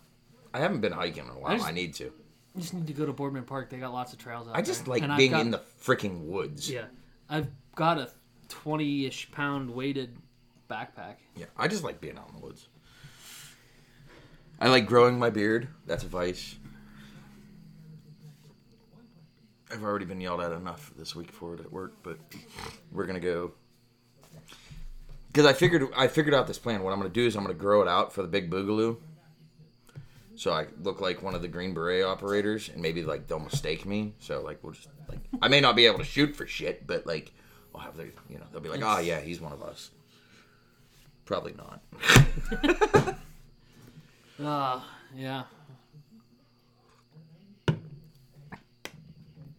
[0.54, 1.62] I haven't been hiking in a while.
[1.62, 2.06] I I, need to.
[2.06, 3.70] You just need to go to Boardman Park.
[3.70, 4.58] They got lots of trails out there.
[4.58, 4.96] I just there.
[4.96, 6.70] like And being got- in the freaking woods.
[6.70, 6.86] Yeah,
[7.30, 8.10] I've got a
[8.50, 10.18] twenty-ish pound weighted
[10.70, 11.16] backpack.
[11.36, 12.68] Yeah, I just like being out in the woods.
[14.60, 15.70] I like growing my beard.
[15.86, 16.58] That's a vice.
[19.72, 22.18] I've already been yelled at enough this week for it at work, but
[22.92, 23.54] we're gonna go
[25.28, 26.84] because I figured I figured out this plan.
[26.84, 28.98] What I'm gonna do is I'm gonna grow it out for the big boogaloo,
[30.36, 33.86] so I look like one of the Green Beret operators, and maybe like they'll mistake
[33.86, 34.16] me.
[34.20, 37.06] So like we'll just like I may not be able to shoot for shit, but
[37.06, 37.32] like
[37.76, 39.92] I'll have the you know they'll be like, oh yeah, he's one of us.
[41.26, 41.82] Probably not.
[44.44, 44.82] Uh,
[45.16, 45.44] yeah.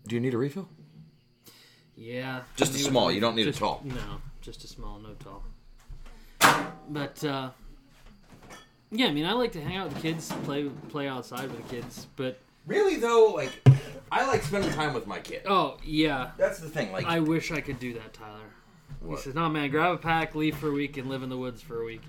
[0.06, 0.68] Do you need a refill?
[1.96, 2.42] Yeah.
[2.56, 3.82] Just a Maybe- small, you don't need a just- tall.
[3.84, 3.94] No,
[4.40, 5.44] just a small, no tall.
[6.88, 7.50] But uh,
[8.90, 11.68] yeah, I mean, I like to hang out with the kids, play play outside with
[11.68, 12.08] the kids.
[12.16, 13.52] But Really though, like
[14.12, 15.42] I like spending time with my kid.
[15.46, 16.92] oh yeah, That's the thing.
[16.92, 18.38] Like I wish I could do that, Tyler.
[19.00, 19.18] What?
[19.18, 21.38] He says, "No, man, grab a pack, leave for a week, and live in the
[21.38, 22.02] woods for a week."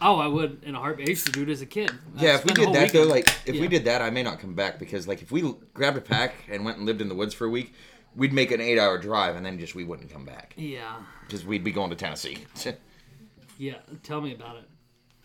[0.00, 1.08] Oh, I would in a heartbeat.
[1.08, 1.90] I used to do it as a kid.
[2.16, 3.60] I'd Yeah, if we did that though, like if Yeah.
[3.60, 6.34] we did that, I may not come back because like if we grabbed a pack
[6.48, 7.72] and went and lived in the woods for a week,
[8.14, 10.96] we'd make an eight-hour drive and then just we wouldn't come back Yeah,
[11.26, 12.44] because we'd be going to Tennessee.
[13.58, 13.74] yeah.
[14.04, 14.64] Tell me about it.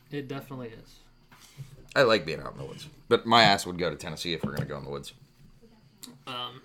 [0.10, 0.96] It definitely is.
[1.96, 4.44] I like being out in the woods, but my ass would go to Tennessee if
[4.44, 5.14] we're gonna go in the woods.
[6.28, 6.62] Um,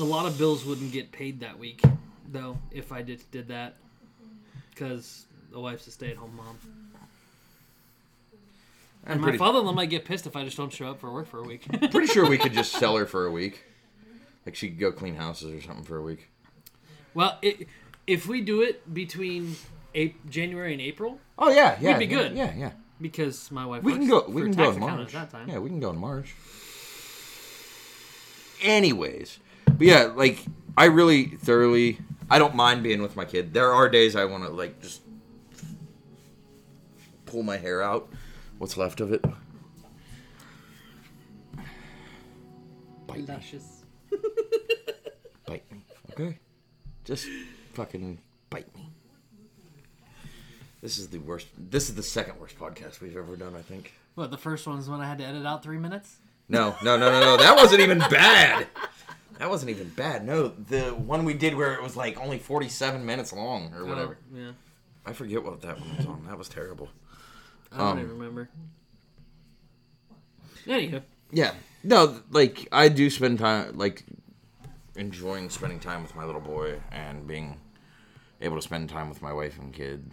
[0.00, 1.80] a lot of bills wouldn't get paid that week,
[2.30, 3.74] though, if I did did that,
[4.70, 6.56] because the wife's a stay-at-home mom.
[9.06, 11.12] I'm And my pretty, father-in-law might get pissed if I just don't show up for
[11.12, 11.66] work for a week.
[11.90, 13.64] pretty sure we could just sell her for a week.
[14.46, 16.30] Like she could go clean houses or something for a week.
[17.14, 17.68] well, it,
[18.06, 19.56] if we do it between
[19.94, 22.36] a- January and April, Oh yeah, yeah, We'd be yeah, good.
[22.36, 22.70] Yeah, yeah.
[23.00, 24.20] because my wife We works can go.
[24.22, 25.30] for We can tax go in accountants March.
[25.30, 25.48] that time.
[25.48, 26.34] Yeah, we can go in March.
[28.64, 30.42] Anyways, but yeah, like
[30.74, 31.98] I really thoroughly,
[32.30, 33.52] I don't mind being with my kid.
[33.52, 35.02] There are days I want to like just
[37.26, 38.08] pull my hair out,
[38.56, 39.22] what's left of it.
[43.06, 43.60] Bite me,
[45.46, 46.38] bite me, okay?
[47.04, 47.28] Just
[47.74, 48.88] fucking bite me.
[50.80, 51.48] This is the worst.
[51.58, 53.54] This is the second worst podcast we've ever done.
[53.54, 53.92] I think.
[54.14, 56.16] What the first one is when I had to edit out three minutes.
[56.48, 57.36] No, no, no, no, no.
[57.38, 58.66] That wasn't even bad.
[59.38, 60.24] That wasn't even bad.
[60.26, 64.18] No, the one we did where it was like only 47 minutes long or whatever.
[64.32, 64.50] Oh, yeah,
[65.04, 66.24] I forget what that one was on.
[66.26, 66.88] That was terrible.
[67.72, 68.48] I don't Um, even remember.
[70.66, 71.02] Anywho,
[71.32, 71.54] Yeah.
[71.82, 74.04] No, like I do spend time like
[74.96, 77.60] enjoying spending time with my little boy and being
[78.40, 80.10] able to spend time with my wife and kid.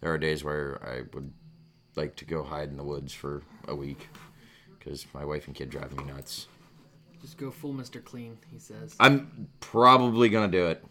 [0.00, 1.32] There are days where I would
[1.96, 4.08] like to go hide in the woods for a week
[4.88, 6.46] because my wife and kid drive me nuts.
[7.20, 8.02] just go full Mr.
[8.02, 8.38] Clean.
[8.50, 8.96] He says.
[8.98, 10.82] I'm probably gonna do it.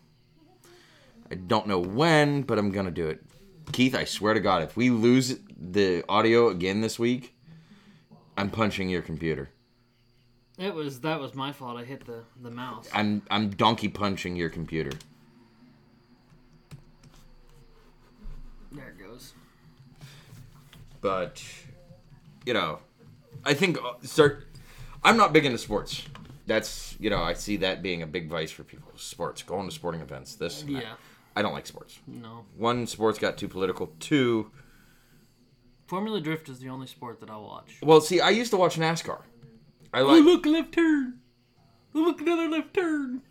[1.31, 3.23] I don't know when, but I'm gonna do it.
[3.71, 7.35] Keith, I swear to God, if we lose the audio again this week,
[8.37, 9.49] I'm punching your computer.
[10.59, 11.77] It was that was my fault.
[11.77, 12.87] I hit the the mouse.
[12.93, 14.91] I'm I'm donkey punching your computer.
[18.71, 19.33] There it goes.
[21.01, 21.43] But
[22.45, 22.79] you know,
[23.47, 24.45] I think uh, start.
[25.03, 26.03] I'm not big into sports.
[26.45, 28.91] That's you know I see that being a big vice for people.
[28.97, 30.35] Sports, going to sporting events.
[30.35, 30.83] This, and that.
[30.83, 30.93] Yeah.
[31.35, 31.99] I don't like sports.
[32.07, 32.45] No.
[32.57, 33.93] One, sports got too political.
[33.99, 34.51] Two,
[35.85, 37.77] Formula Drift is the only sport that I watch.
[37.81, 39.21] well, see, I used to watch NASCAR.
[39.93, 40.17] I like.
[40.17, 41.19] Oh look, left turn.
[41.95, 43.21] Oh, look, another left turn.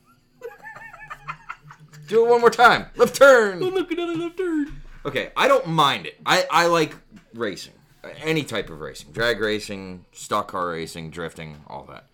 [2.09, 2.87] Do it one more time.
[2.97, 3.63] Left turn.
[3.63, 4.81] Oh look, another left turn.
[5.05, 6.19] Okay, I don't mind it.
[6.25, 6.97] I, I like
[7.35, 7.75] racing.
[8.23, 9.13] Any type of racing.
[9.13, 12.07] Drag racing, stock car racing, drifting, all that.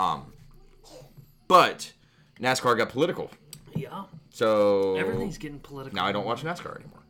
[0.00, 0.32] Um
[1.48, 1.92] but
[2.40, 3.30] NASCAR got political.
[3.74, 4.04] Yeah.
[4.30, 5.96] So Everything's getting political.
[5.96, 7.02] now I don't watch NASCAR anymore.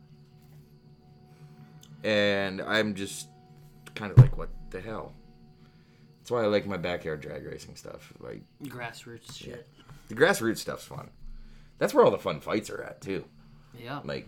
[2.03, 3.27] And I'm just
[3.95, 5.13] kind of like what the hell?
[6.19, 8.13] That's why I like my backyard drag racing stuff.
[8.19, 9.67] Like grassroots shit.
[10.09, 11.09] the grassroots stuff's fun.
[11.79, 13.25] That's where all the fun fights are at too.
[13.77, 14.01] Yeah.
[14.03, 14.27] like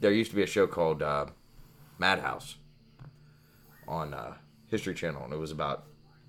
[0.00, 1.26] there used to be a show called uh,
[1.98, 2.56] Madhouse
[3.90, 4.34] on uh,
[4.68, 5.84] History Channel, and it was about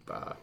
[0.09, 0.33] uh,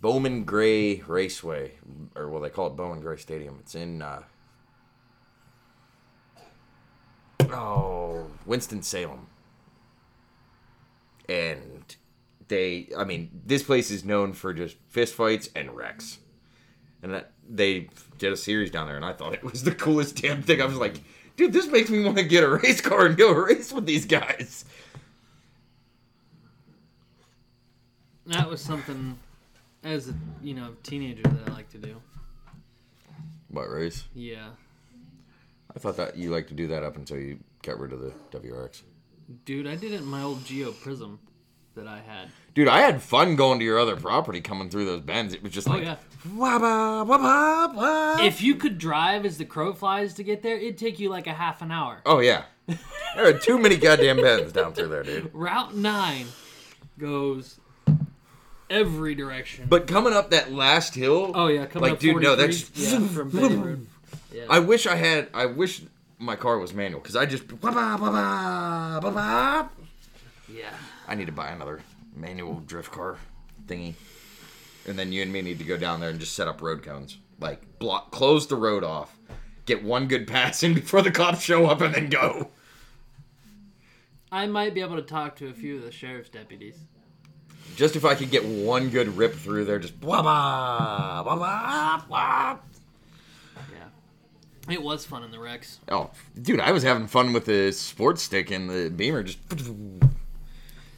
[0.00, 1.72] Bowman Gray Raceway,
[2.14, 3.58] or well, they call it Bowman Gray Stadium.
[3.60, 4.22] It's in uh,
[7.50, 9.26] oh Winston Salem,
[11.28, 11.96] and
[12.48, 16.18] they, I mean, this place is known for just fistfights and wrecks
[17.02, 17.88] and they
[18.18, 20.60] did a series down there, and I thought it was the coolest damn thing.
[20.60, 21.00] I was like,
[21.40, 24.04] dude, this makes me want to get a race car and go race with these
[24.04, 24.66] guys.
[28.26, 29.18] That was something
[29.82, 31.96] as a you know teenager that I like to do.
[33.48, 34.04] What race?
[34.14, 34.50] Yeah.
[35.74, 38.12] I thought that you liked to do that up until you got rid of the
[38.32, 38.82] WRX.
[39.44, 41.18] Dude, I did it in my old Geo Prizm
[41.74, 42.28] that I had.
[42.54, 45.32] Dude, I had fun going to your other property, coming through those bends.
[45.34, 45.96] It was just Oh like, yeah.
[46.34, 48.24] wah-ba, wah-ba, wah.
[48.24, 51.26] If you could drive as the crow flies to get there, it'd take you like
[51.26, 51.98] a half an hour.
[52.06, 55.30] oh yeah, there are too many goddamn bends down through there, dude.
[55.32, 56.26] Route 9
[56.98, 57.58] goes
[58.68, 59.66] every direction.
[59.68, 62.98] But coming up that last hill, oh yeah, coming like, up dude, no, that's- yeah,
[63.06, 63.86] from Betty Road.
[64.32, 64.44] Yeah.
[64.48, 65.26] I wish I had.
[65.34, 65.82] I wish
[66.20, 67.52] my car was manual because I just.
[67.52, 69.70] wah-ba, wah-ba, wah-ba.
[70.48, 70.70] yeah.
[71.08, 71.80] I need to buy another
[72.14, 73.18] manual drift car
[73.66, 73.94] thingy,
[74.86, 76.82] and then you and me need to go down there and just set up road
[76.82, 79.16] cones, like block, close the road off,
[79.66, 82.50] get one good pass in before the cops show up, and then go.
[84.32, 86.78] I might be able to talk to a few of the sheriff's deputies.
[87.76, 92.04] Just if I could get one good rip through there, just blah blah blah blah
[92.08, 92.58] blah.
[93.72, 94.72] Yeah.
[94.72, 95.78] It was fun in the Rex.
[95.88, 99.38] Oh, dude, I was having fun with the sports stick and the beamer, just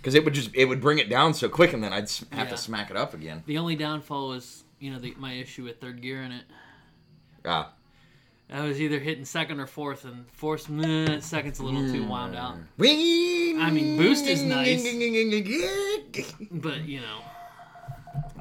[0.03, 2.27] because it would just it would bring it down so quick, and then I'd have
[2.33, 2.45] Yeah.
[2.47, 3.45] to smack it up again.
[3.47, 6.45] The only downfall was, you know, the, my issue with third gear in it.
[7.45, 7.73] Ah,
[8.53, 12.35] I was either hitting second or fourth, and fourth meh, second's a little too wound
[12.37, 12.57] out.
[12.81, 14.83] I mean, boost is nice.
[16.51, 17.19] But you know,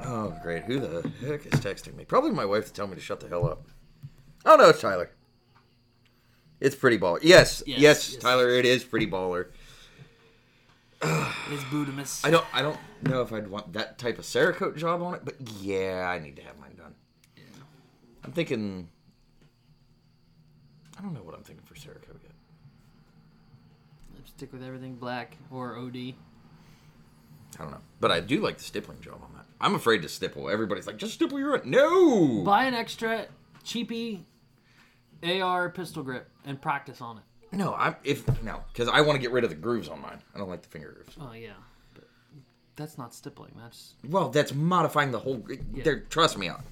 [0.04, 0.64] Oh, great!
[0.64, 2.04] Who the heck is texting me?
[2.04, 3.66] Probably my wife to tell me to shut the hell up.
[4.44, 5.10] Oh no, it's Tyler.
[6.60, 7.18] It's pretty baller.
[7.22, 8.22] Yes, yes, Yes, yes.
[8.22, 9.46] Tyler, it is pretty baller.
[11.50, 12.24] it's Budamus.
[12.24, 15.24] I don't I don't know if I'd want that type of Cerakote job on it,
[15.24, 16.94] but yeah, I need to have mine done.
[17.36, 17.42] Yeah.
[18.24, 18.88] I'm thinking
[20.96, 22.32] I don't know what I'm thinking for Cerakote yet.
[24.14, 25.96] Let's stick with everything black or OD.
[25.96, 26.14] I
[27.58, 27.80] don't know.
[27.98, 29.44] But I do like the stippling job on that.
[29.60, 30.48] I'm afraid to stipple.
[30.48, 33.26] Everybody's like, just stipple your No Buy an extra
[33.64, 34.24] cheapy
[35.24, 37.24] AR pistol grip and practice on it.
[37.52, 40.18] No, I'm if no, because I want to get rid of the grooves on mine.
[40.34, 41.16] I don't like the finger grooves.
[41.20, 41.50] Oh yeah,
[41.94, 42.04] but
[42.76, 43.52] that's not stippling.
[43.58, 45.44] That's Well, that's modifying the whole.
[45.72, 45.82] Yeah.
[45.84, 46.62] There, trust me on.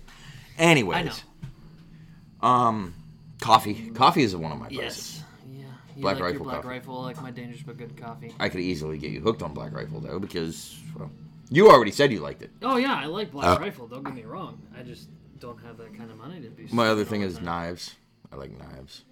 [0.58, 2.48] Anyways, I know.
[2.48, 2.94] um,
[3.40, 3.90] coffee.
[3.90, 5.18] Coffee is one of my places.
[5.18, 5.24] Yes.
[5.52, 5.64] Yeah.
[5.96, 6.68] You Black like Rifle your black coffee.
[6.68, 6.98] rifle.
[7.00, 8.32] I like my dangerous but good coffee.
[8.40, 11.10] I could easily get you hooked on Black Rifle though, because well,
[11.50, 12.50] you already said you liked it.
[12.62, 13.62] Oh yeah, I like black Uh.
[13.62, 13.86] rifle.
[13.86, 14.62] Don't get me wrong.
[14.78, 15.08] I just
[15.38, 16.68] don't have that kind of money to be.
[16.72, 17.94] My other spending thing all is the knives.
[18.32, 19.04] I like knives.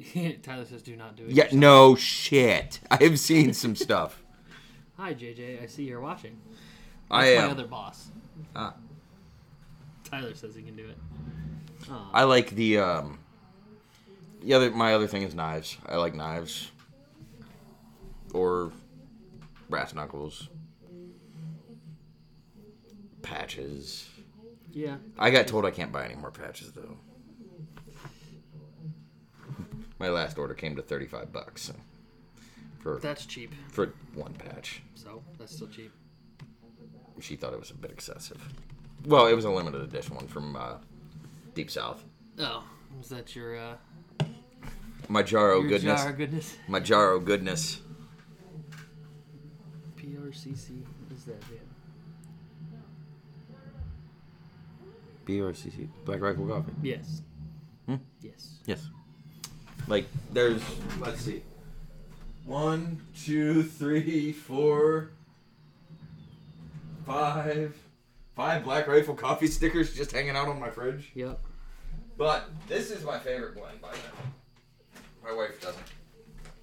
[0.42, 2.80] Tyler says, "Do not do it." Yeah, yourself." no shit.
[2.90, 4.22] I've seen some stuff.
[4.96, 6.38] Hi JJ, I see you're watching.
[7.10, 8.08] I That's my other boss.
[8.54, 8.74] Ah.
[10.04, 10.96] Tyler says he can do it.
[12.12, 13.18] I like the um.
[14.42, 15.76] The other, my other thing is knives.
[15.86, 16.70] I like knives.
[18.32, 18.72] Or
[19.68, 20.48] brass knuckles.
[23.22, 24.08] Patches.
[24.72, 24.96] yeah.
[25.18, 26.96] I got told I can't buy any more patches though.
[30.00, 31.74] My last order came to thirty-five bucks so,
[32.80, 33.54] for That's cheap.
[33.70, 34.82] for one patch.
[34.94, 35.92] So that's still cheap.
[37.20, 38.42] She thought it was a bit excessive.
[39.04, 40.76] Well, it was a limited edition one from uh,
[41.54, 42.02] Deep South.
[42.38, 42.64] Oh,
[42.98, 43.74] was that your uh,
[45.08, 46.00] My Jaro goodness.
[46.00, 46.56] jar of goodness?
[46.66, 47.80] My Jaro goodness.
[49.96, 50.82] PRCC
[51.14, 51.42] is that?
[51.52, 51.58] Yeah.
[55.26, 56.72] BRCC Black Rifle Coffee.
[56.82, 57.20] Yes.
[57.86, 57.96] Hmm?
[58.22, 58.58] Yes.
[58.66, 58.88] Yes.
[59.90, 60.62] Like there's
[61.00, 61.42] let's see.
[62.46, 65.10] One, two, three, four,
[67.04, 67.76] five,
[68.36, 71.10] five Black Rifle coffee stickers just hanging out on my fridge.
[71.16, 71.40] Yep.
[72.16, 74.32] But this is my favorite blend by them.
[75.24, 75.86] My wife doesn't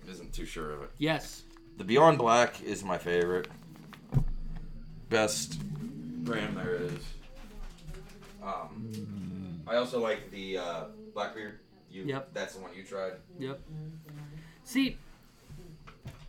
[0.07, 0.91] isn't too sure of it.
[0.97, 1.43] Yes.
[1.75, 3.49] The Beyond Black is my favorite.
[5.09, 5.59] Best
[6.23, 7.03] brand there is.
[8.41, 11.59] Um, I also like the uh, Blackbeard.
[11.97, 12.29] You, Yep.
[12.33, 13.13] That's the one you tried.
[13.39, 13.59] Yep.
[14.63, 14.97] See,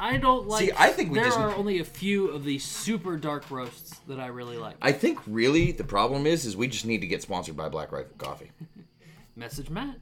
[0.00, 0.64] I don't like.
[0.66, 3.98] See, I think we there just- are only a few of these super dark roasts
[4.08, 4.76] that I really like.
[4.80, 7.92] I think really the problem is is we just need to get sponsored by Black
[7.92, 8.50] Rifle Coffee.
[9.36, 9.96] Message Matt.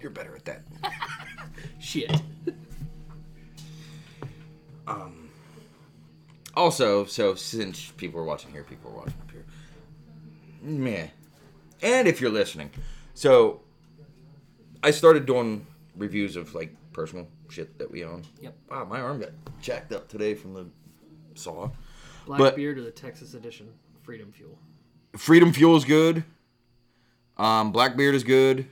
[0.00, 0.62] You're better at that.
[1.80, 2.10] Shit.
[4.86, 5.28] Um.
[6.54, 9.44] Also, so since people are watching here, people are watching up here.
[10.62, 11.08] Meh.
[11.82, 12.70] And if you're listening,
[13.18, 13.60] so
[14.80, 15.66] I started doing
[15.96, 18.22] reviews of like personal shit that we own.
[18.40, 18.56] Yep.
[18.70, 20.66] Wow, my arm got jacked up today from the
[21.34, 21.70] saw.
[22.28, 23.72] But- Blackbeard or the Texas Edition
[24.04, 24.56] Freedom Fuel.
[25.16, 26.22] Freedom Fuel is good.
[27.38, 28.66] Um, Blackbeard is good.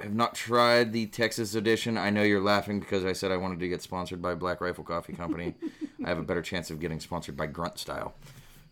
[0.00, 1.98] Have not tried the Texas edition.
[1.98, 4.82] I know you're laughing because I said I wanted to get sponsored by Black Rifle
[4.82, 5.54] Coffee Company.
[6.04, 8.14] I have a better chance of getting sponsored by Grunt Style,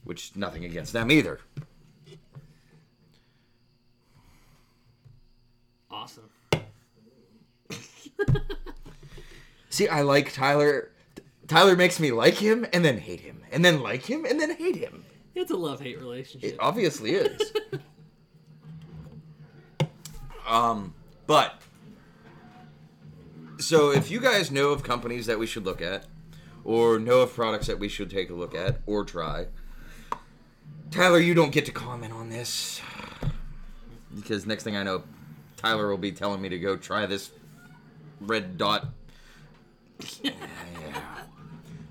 [0.05, 1.41] which nothing against them either.
[5.93, 6.31] Awesome.
[9.69, 10.91] See, I like Tyler.
[11.47, 14.57] Tyler makes me like him and then hate him, and then like him and then
[14.57, 15.05] hate him.
[15.35, 16.53] It's a love hate relationship.
[16.53, 17.53] It obviously is.
[20.47, 20.95] um,
[21.27, 21.61] but
[23.59, 26.07] so if you guys know of companies that we should look at,
[26.65, 29.47] or know of products that we should take a look at or try,
[30.91, 32.81] Tyler, you don't get to comment on this
[34.15, 35.03] because next thing I know,
[35.63, 37.31] Tyler will be telling me to go try this
[38.21, 38.89] red dot.
[40.23, 40.33] yeah.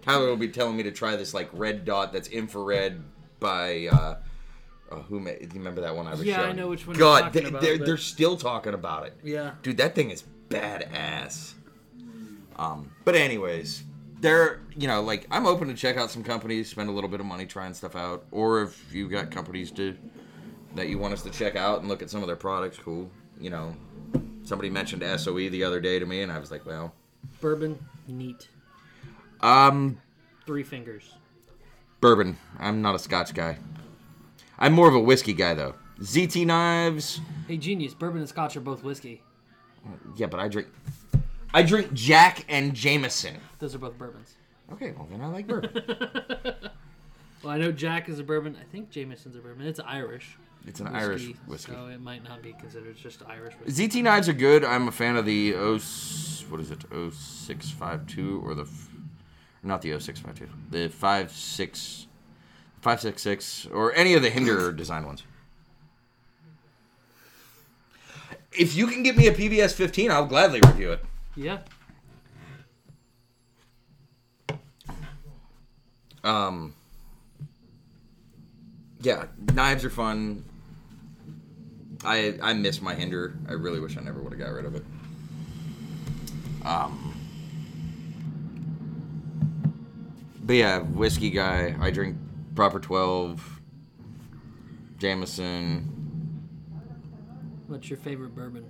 [0.02, 3.02] Tyler will be telling me to try this like red dot that's infrared
[3.40, 4.16] by uh,
[4.92, 6.96] uh who made, do you remember that one I was Yeah, I know which one
[6.96, 9.18] you're God, talking they, about, they're, but- they're still talking about it.
[9.24, 9.52] yeah.
[9.64, 11.54] Dude, that thing is badass.
[12.58, 13.84] Um, but anyways,
[14.20, 17.20] they're you know like I'm open to check out some companies, spend a little bit
[17.22, 19.96] of money trying stuff out, or if you've got companies to
[20.76, 23.10] that you want us to check out and look at some of their products, cool.
[23.42, 23.76] You know,
[24.44, 26.94] somebody mentioned SOE the other day to me, and I was like, well,
[27.42, 27.78] Bourbon,
[28.08, 28.48] neat.
[29.42, 29.98] um,
[30.46, 31.16] Three fingers.
[32.00, 32.38] bourbon.
[32.60, 33.58] I'm not a Scotch guy.
[34.60, 35.74] I'm more of a whiskey guy though.
[36.02, 37.20] ZT knives.
[37.48, 37.94] Hey, genius.
[37.94, 39.22] Bourbon and Scotch are both whiskey.
[40.16, 40.68] Yeah, but I drink.
[41.54, 43.38] I drink Jack and Jameson.
[43.60, 44.36] Those are both bourbons.
[44.72, 45.72] Okay, well then I like bourbon.
[47.44, 48.56] Well, I know Jack is a bourbon.
[48.60, 49.66] I think Jameson's a bourbon.
[49.66, 50.38] It's Irish.
[50.68, 51.72] It's an Irish whiskey.
[51.74, 53.88] So it might not be considered it's just Irish whiskey.
[53.88, 54.64] ZT knives are good.
[54.64, 55.80] I'm a fan of the O.
[56.50, 56.84] What is it?
[56.92, 58.68] 0652 or the
[59.64, 60.50] not the 0652.
[60.70, 62.08] The 56
[62.82, 65.24] 566 or any of the Hinderer design ones.
[68.52, 71.04] If you can get me a PBS 15, I'll gladly review it.
[71.36, 71.60] Yeah.
[76.24, 76.76] Um
[79.00, 80.44] Yeah, knives are fun.
[82.04, 83.36] I I miss my Hinderer.
[83.48, 84.84] I really wish I never would have got rid of it.
[86.66, 87.08] Um
[90.44, 91.76] But yeah, whiskey guy.
[91.80, 92.18] I drink
[92.56, 93.62] proper 12
[94.98, 95.88] Jameson.
[97.68, 98.66] What's your favorite bourbon?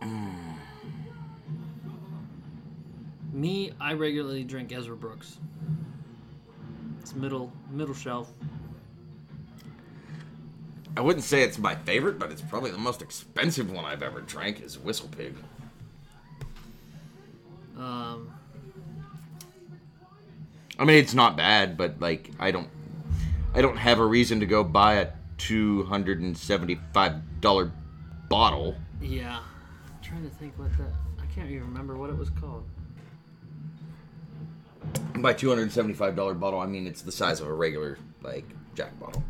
[3.32, 5.38] Me, I regularly drink Ezra Brooks.
[7.00, 8.32] It's middle middle shelf.
[10.98, 14.20] I wouldn't say it's my favorite, but it's probably the most expensive one I've ever
[14.20, 15.32] drank is Whistle Pig.
[17.76, 18.32] Um,
[20.76, 22.68] I mean, it's not bad, but like I don't,
[23.54, 27.70] I don't have a reason to go buy a two hundred and seventy-five dollar
[28.28, 28.74] bottle.
[29.00, 29.38] yeah.
[29.38, 30.90] I'm trying to think what that.
[31.22, 32.64] I can't even remember what it was called.
[35.18, 37.98] By two hundred and seventy-five dollar bottle, I mean it's the size of a regular
[38.22, 39.22] like Jack bottle,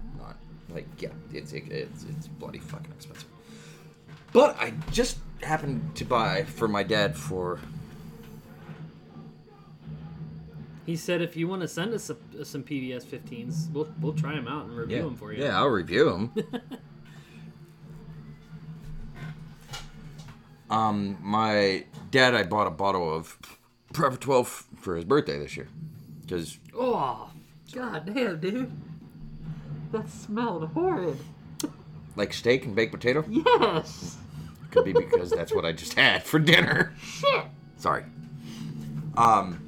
[0.70, 3.28] like yeah, it's it's it's bloody fucking expensive.
[4.32, 7.58] But I just happened to buy for my dad for
[10.88, 12.16] He said if you want to send us a,
[12.46, 15.44] some PBS 15s, we'll we'll try them out and review them for you.
[15.44, 16.34] Yeah, I'll review them.
[20.70, 23.38] um, my dad, I bought a bottle of
[23.92, 25.68] Forever 12 for his birthday this year.
[26.22, 27.30] Because, Oh,
[27.72, 28.72] god damn, dude.
[29.92, 31.18] That smelled horrid.
[32.16, 34.16] like steak and baked potato, Yes.
[34.70, 36.92] could be because that's what I just had for dinner.
[37.00, 37.44] Shit.
[37.76, 38.04] Sorry.
[39.16, 39.66] Um,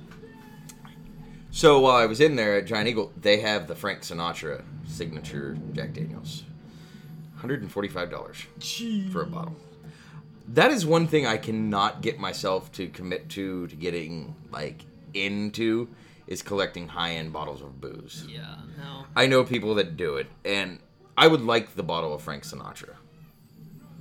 [1.50, 5.56] so while I was in there at Giant Eagle, they have the Frank Sinatra signature
[5.72, 6.44] Jack Daniels.
[7.42, 9.56] $145 for a bottle.
[10.48, 15.88] That is one thing I cannot get myself to commit to to getting like into
[16.30, 18.24] is collecting high-end bottles of booze.
[18.26, 19.04] Yeah, no.
[19.14, 20.78] I know people that do it, and
[21.18, 22.94] I would like the bottle of Frank Sinatra.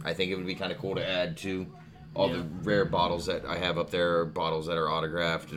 [0.05, 1.67] I think it would be kind of cool to add to
[2.13, 2.37] all Yeah.
[2.37, 5.53] the rare bottles that I have up there, bottles that are autographed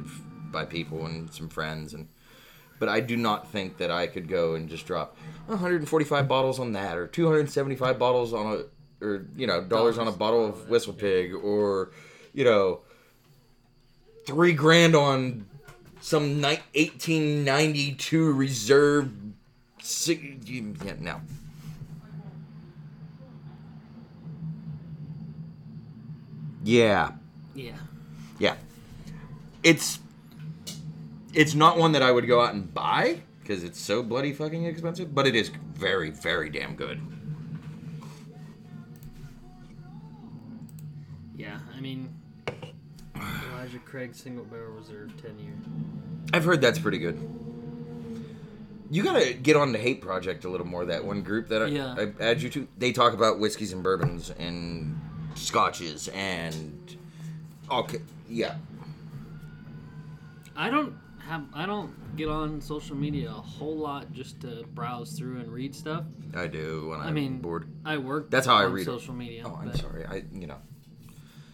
[0.50, 2.08] by people and some friends, and
[2.78, 5.16] but I do not think that I could go and just drop
[5.46, 8.46] 145 bottles on that, or 275 bottles on
[9.00, 11.90] a, or you know, dollars on a bottle of Whistle Pig, or
[12.34, 12.80] you know,
[14.26, 15.46] three grand on
[16.02, 19.10] some ni- 1892 reserve.
[20.44, 21.20] Yeah, no.
[26.64, 27.12] Yeah,
[27.54, 27.76] Yeah.
[28.38, 28.56] yeah.
[29.62, 29.98] It's
[31.34, 34.64] it's not one that I would go out and buy because it's so bloody fucking
[34.64, 37.00] expensive, but it is very, very damn good.
[41.34, 42.14] Yeah, I mean,
[43.62, 45.54] Elijah Craig single barrel reserve 10 year.
[46.32, 47.16] I've heard that's pretty good.
[48.90, 50.84] You gotta get on the Hate Project a little more.
[50.84, 51.94] That one group that I, Yeah.
[51.96, 55.00] I add you to, they talk about whiskeys and bourbons, and
[55.36, 56.96] scotches and
[57.70, 58.56] okay, yeah.
[60.56, 61.44] I don't have.
[61.54, 65.72] I don't get on social media a whole lot just to browse through and read
[65.72, 66.04] stuff.
[66.34, 67.68] I do when I'm I mean, bored.
[67.84, 68.28] I work.
[68.28, 69.44] That's how I read social media.
[69.46, 70.04] Oh, I'm sorry.
[70.04, 70.58] I you know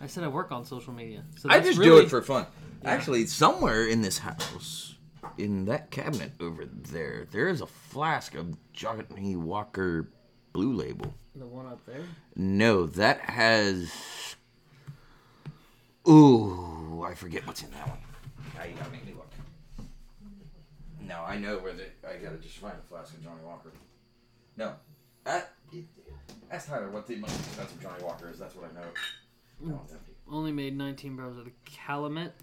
[0.00, 1.24] I said I work on social media.
[1.36, 2.46] So I that's just really, do it for fun.
[2.82, 2.90] Yeah.
[2.90, 4.94] Actually, somewhere in this house,
[5.36, 10.10] in that cabinet over there, there is a flask of Johnnie Walker
[10.52, 11.14] Blue Label.
[11.34, 12.02] the one up there.
[12.36, 13.90] No, that has.
[16.08, 17.98] Ooh, I forget what's in that one.
[18.56, 19.30] Now you gotta make me look.
[21.00, 21.84] No, I know where the.
[22.08, 23.72] I gotta just find a flask of Johnnie Walker.
[24.56, 24.74] No,
[25.24, 25.52] that.
[26.50, 28.38] Ask Tyler what the most expensive Johnnie Walker is.
[28.38, 28.86] That's what I know.
[29.62, 29.94] Empty.
[30.30, 32.34] Only made 19 barrels of the Calumet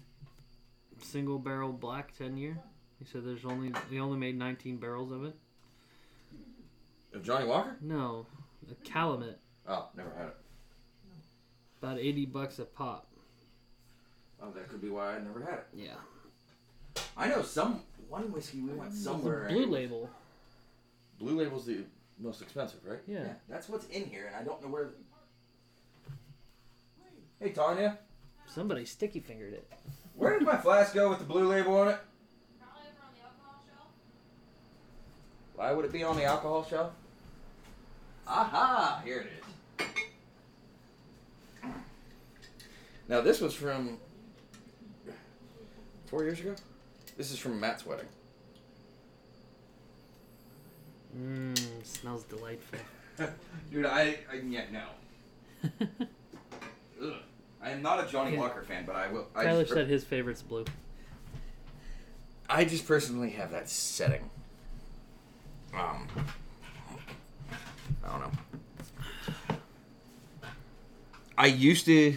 [1.00, 2.58] single barrel black 10 year.
[2.98, 5.34] He said there's only they only made 19 barrels of it.
[7.14, 7.76] Of Johnnie Walker?
[7.80, 8.26] No,
[8.70, 9.38] a Calumet,
[9.68, 10.36] Oh, never had it.
[11.82, 13.06] about 80 bucks a pop.
[14.42, 15.66] Oh, that could be why I never had it.
[15.74, 17.02] Yeah.
[17.16, 19.46] I know some one whiskey we went somewhere.
[19.48, 20.10] The blue label.
[21.18, 21.78] Blue Label's the
[22.18, 22.98] most expensive, right?
[23.06, 23.32] Yeah.
[23.48, 24.90] That's what's in here, and I don't know where.
[27.40, 27.98] Hey Tanya,
[28.46, 29.70] Somebody sticky fingered it.
[30.14, 31.98] where did my flask go with the Blue Label on it?
[32.58, 33.88] Probably over on the alcohol shelf.
[35.54, 36.92] Why would it be on the alcohol shelf?
[38.26, 39.02] Aha!
[39.04, 39.86] Here it is.
[43.08, 43.98] Now this was from
[46.06, 46.54] four years ago.
[47.16, 48.06] This is from Matt's wedding.
[51.16, 52.78] Mmm, smells delightful.
[53.70, 55.68] Dude, I, I yeah no.
[57.66, 58.38] I am not a Johnny Yeah.
[58.38, 59.26] Walker fan, but I will.
[59.34, 60.64] I Tyler just, said his favorite's blue.
[62.48, 64.30] I just personally have that setting.
[65.74, 66.06] Um,
[68.04, 69.56] I don't know.
[71.36, 72.16] I used to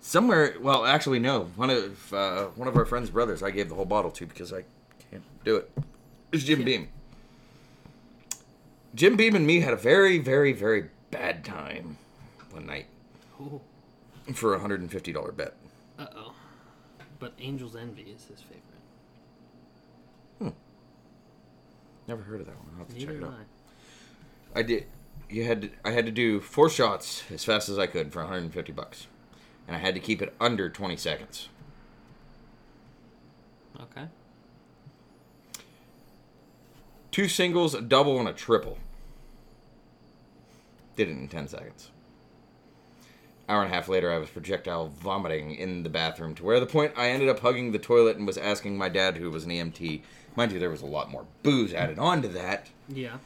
[0.00, 0.54] somewhere.
[0.58, 1.50] Well, actually, no.
[1.56, 4.50] One of uh, one of our friend's brothers, I gave the whole bottle to because
[4.50, 4.64] I
[5.10, 5.70] can't do it.
[6.32, 6.64] It's Jim.
[6.64, 6.88] Beam.
[8.94, 11.98] Jim Beam and me had a very, very, very bad time
[12.50, 12.86] one night
[13.40, 13.60] Ooh.
[14.34, 15.54] For a hundred and fifty dollar bet.
[15.98, 16.34] Uh oh.
[17.18, 18.62] But Angel's Envy is his favorite.
[20.38, 20.48] Hmm.
[22.08, 22.66] Never heard of that one.
[22.72, 23.34] I'll have to Neither check it out.
[24.54, 24.58] I.
[24.60, 24.86] I did.
[25.30, 25.62] You had.
[25.62, 29.06] To, I had to do four shots as fast as I could for 150 bucks,
[29.66, 31.48] and I had to keep it under 20 seconds.
[33.80, 34.06] Okay.
[37.10, 38.78] Two singles, a double, and a triple.
[40.96, 41.90] Did it in 10 seconds.
[43.52, 46.64] Hour and a half later, I was projectile vomiting in the bathroom to where the
[46.64, 49.50] point I ended up hugging the toilet and was asking my dad, who was an
[49.50, 50.00] EMT.
[50.34, 52.68] Mind you, there was a lot more booze added on to that.
[52.88, 53.18] Yeah.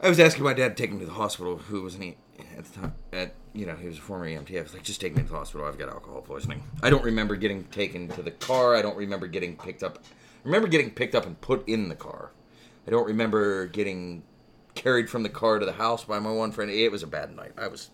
[0.00, 2.16] I was asking my dad to take me to the hospital, who was an E
[2.58, 2.94] at the time.
[3.12, 4.58] At you know, he was a former EMT.
[4.58, 5.68] I was like, just take me to the hospital.
[5.68, 6.64] I've got alcohol poisoning.
[6.82, 8.74] I don't remember getting taken to the car.
[8.74, 10.00] I don't remember getting picked up.
[10.02, 12.32] I remember getting picked up and put in the car.
[12.88, 14.24] I don't remember getting
[14.74, 16.72] carried from the car to the house by my one friend.
[16.72, 17.52] It was a bad night.
[17.56, 17.90] I was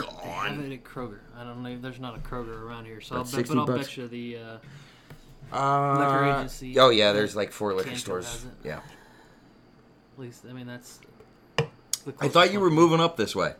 [0.00, 1.18] They have it at Kroger.
[1.36, 1.78] I don't know.
[1.78, 3.86] There's not a Kroger around here, so I'll bet, 60 but I'll bucks.
[3.88, 6.78] bet you the uh, Uh, Liquor agency.
[6.78, 8.46] Oh yeah, there's like four liquor Cantor stores.
[8.64, 8.76] Yeah.
[8.78, 10.44] at least.
[10.48, 11.00] I mean, that's.
[11.56, 13.54] The I thought you were moving up this way.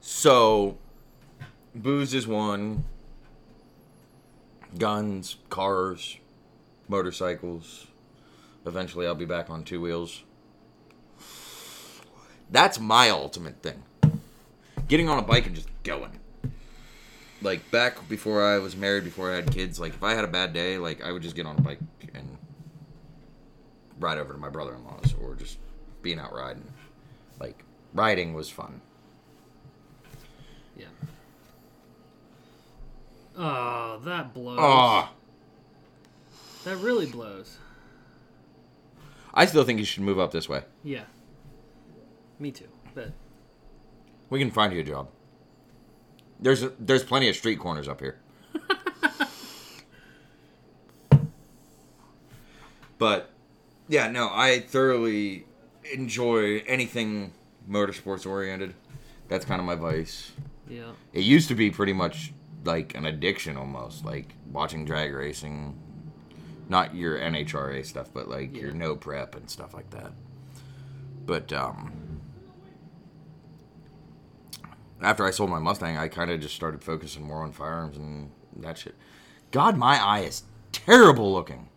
[0.00, 0.78] So,
[1.74, 2.84] booze is one.
[4.76, 6.18] Guns, cars,
[6.88, 7.86] motorcycles.
[8.66, 10.24] Eventually, I'll be back on two wheels.
[12.50, 13.82] That's my ultimate thing.
[14.88, 16.12] Getting on a bike and just going.
[17.42, 20.28] Like back before I was married, before I had kids, like if I had a
[20.28, 21.78] bad day, like I would just get on a bike
[22.14, 22.36] and
[24.00, 25.58] ride over to my brother-in-law's or just
[26.02, 26.64] being out riding.
[27.38, 27.62] Like
[27.94, 28.80] riding was fun.
[30.76, 30.86] Yeah.
[33.36, 34.58] Oh, that blows.
[34.60, 35.12] Ah,
[36.64, 37.58] That really blows.
[39.32, 40.62] I still think you should move up this way.
[40.82, 41.04] Yeah.
[42.38, 42.68] Me too.
[42.94, 43.12] But
[44.30, 45.08] We can find you a job.
[46.40, 48.18] There's there's plenty of street corners up here.
[52.98, 53.30] but
[53.88, 55.46] yeah, no, I thoroughly
[55.92, 57.32] enjoy anything
[57.68, 58.74] motorsports oriented.
[59.28, 60.32] That's kind of my vice.
[60.68, 60.92] yeah.
[61.12, 62.32] It used to be pretty much
[62.64, 65.76] like an addiction almost, like watching drag racing.
[66.68, 70.12] Not your NHRA stuff, but like your no prep and stuff like that.
[71.24, 71.92] But um
[75.00, 78.30] after I sold my Mustang, I kind of just started focusing more on firearms and
[78.56, 78.94] that shit.
[79.50, 80.42] God, my eye is
[80.72, 81.68] terrible looking.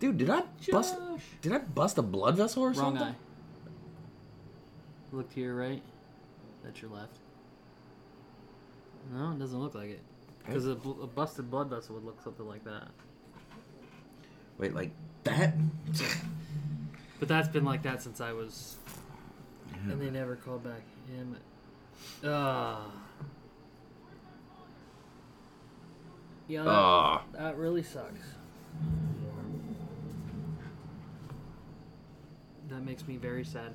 [0.00, 1.20] Dude, did I bust Josh.
[1.42, 3.02] did I bust a blood vessel or Wrong something?
[3.02, 3.14] eye.
[5.12, 5.82] Look to your right.
[6.64, 7.16] That's your left.
[9.12, 10.00] No, it doesn't look like it.
[10.44, 12.88] Because a, bl- a busted blood vessel would look something like that.
[14.58, 14.90] Wait, like
[15.24, 15.54] that?
[17.20, 18.76] But that's been like that since I was.
[19.88, 20.82] And they never called back.
[21.08, 21.42] Damn it.
[22.24, 22.86] Ah.
[26.48, 27.22] Yeah, that, Ah.
[27.32, 28.20] that really sucks.
[32.68, 33.74] That makes me very sad.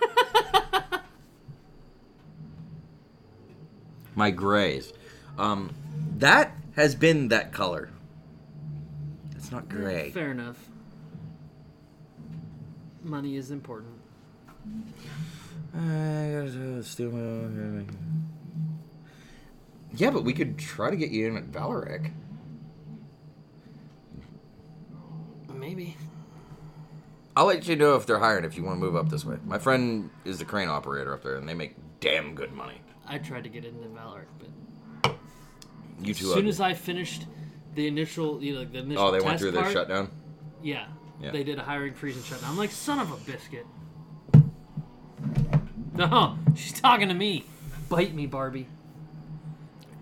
[4.14, 4.92] my grays.
[5.38, 5.74] Um,
[6.18, 7.90] that has been that color.
[9.36, 10.10] It's not gray.
[10.10, 10.68] Fair enough.
[13.02, 13.94] Money is important.
[19.94, 22.12] Yeah, but we could try to get you in at Vallourec.
[25.54, 25.96] Maybe.
[27.36, 29.36] I'll let you know if they're hiring if you want to move up this way.
[29.44, 32.80] My friend is the crane operator up there, and they make damn good money.
[33.06, 35.14] I tried to get into Valor, but
[36.00, 36.26] You too.
[36.26, 36.48] as soon ugly.
[36.50, 37.26] as I finished
[37.74, 40.10] the initial, you know, the initial oh, they went test through their part, shutdown.
[40.62, 40.86] Yeah,
[41.20, 41.30] Yeah.
[41.30, 42.50] they did a hiring freeze and shutdown.
[42.50, 43.66] I'm like, son of a biscuit.
[45.96, 47.44] No, she's talking to me.
[47.88, 48.68] Bite me, Barbie.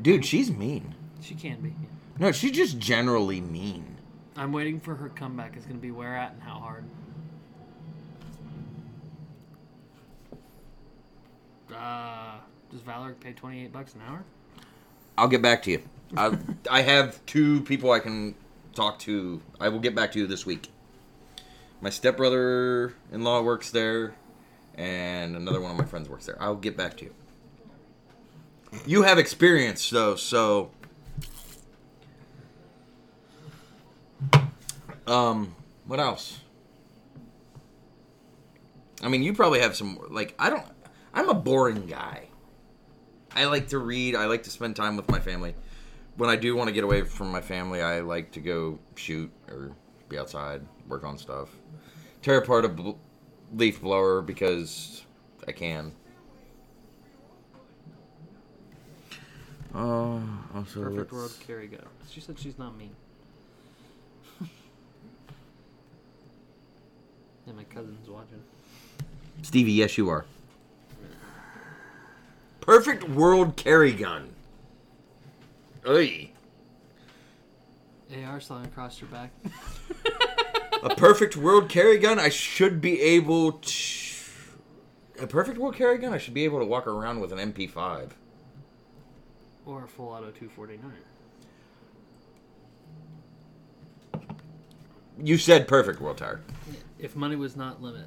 [0.01, 0.95] Dude, she's mean.
[1.21, 1.73] She can be.
[2.19, 3.97] No, she's just generally mean.
[4.37, 5.57] I'm waiting for her comeback.
[5.57, 6.85] It's gonna be where at and how hard.
[11.75, 12.39] Uh,
[12.71, 14.25] does Valor pay 28 bucks an hour?
[15.17, 15.83] I'll get back to you.
[16.17, 16.37] I,
[16.71, 18.35] I have two people I can
[18.75, 19.41] talk to.
[19.61, 20.69] I will get back to you this week.
[21.81, 24.15] My stepbrother in law works there,
[24.79, 26.41] and another one of my friends works there.
[26.41, 27.15] I'll get back to you.
[28.87, 30.71] You have experience, though, so.
[35.07, 35.55] Um,
[35.87, 36.41] what else?
[39.03, 39.99] I mean, you probably have some.
[40.11, 40.65] Like, I don't.
[41.13, 42.29] I'm a boring guy.
[43.35, 44.15] I like to read.
[44.15, 45.55] I like to spend time with my family.
[46.17, 49.31] When I do want to get away from my family, I like to go shoot
[49.49, 49.73] or
[50.09, 51.49] be outside, work on stuff,
[52.23, 52.69] tear apart a
[53.55, 55.05] leaf blower because
[55.47, 55.93] I can.
[59.75, 60.23] Oh,
[60.55, 61.79] also Perfect let's- world, Carrie go.
[62.11, 62.95] She said she's not mean.
[67.47, 68.43] and my cousin's watching.
[69.43, 70.25] Stevie, yes, you are.
[72.61, 74.31] Perfect world carry gun.
[75.87, 76.31] Oy.
[78.25, 79.31] AR slung across your back.
[80.83, 83.99] a perfect world carry gun, I should be able to.
[85.21, 88.11] A perfect world carry gun, I should be able to walk around with an MP5.
[89.67, 90.93] or a full auto 249.
[95.21, 96.41] You said perfect world tire.
[96.99, 98.07] If money was not limit.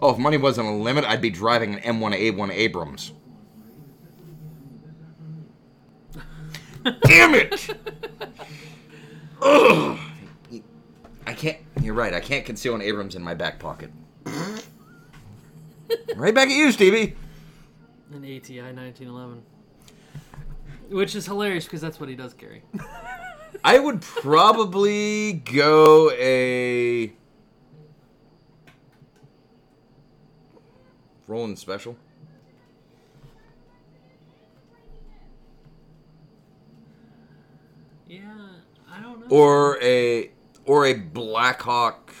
[0.00, 3.12] Oh, if money wasn't a limit, I'd be driving an M1A1 Abrams.
[7.02, 7.76] Damn it!
[9.42, 9.98] Ugh.
[11.86, 12.12] You're right.
[12.12, 13.92] I can't conceal an Abrams in my back pocket.
[16.16, 17.14] right back at you, Stevie.
[18.12, 19.40] An ATI 1911.
[20.90, 22.62] Which is hilarious because that's what he does carry.
[23.64, 27.12] I would probably go a
[31.28, 31.96] Roland Special.
[38.08, 38.22] Yeah,
[38.90, 39.26] I don't know.
[39.30, 40.32] or a
[40.66, 42.12] or a Blackhawk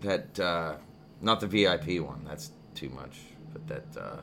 [0.00, 0.74] that uh,
[1.20, 2.22] not the VIP one.
[2.24, 3.20] That's too much.
[3.52, 4.20] But that uh,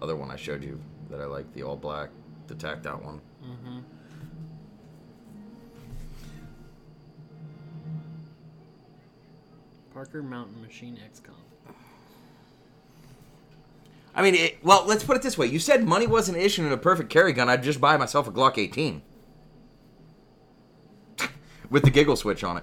[0.00, 2.10] other one I showed you that I like, the all black,
[2.48, 3.20] the tacked out one.
[3.42, 3.80] hmm
[9.92, 11.34] Parker Mountain Machine XCOM.
[14.12, 15.46] I mean, it, well, let's put it this way.
[15.46, 17.48] You said money wasn't an issue in a perfect carry gun.
[17.48, 19.02] I'd just buy myself a Glock 18
[21.74, 22.62] with the giggle switch on it.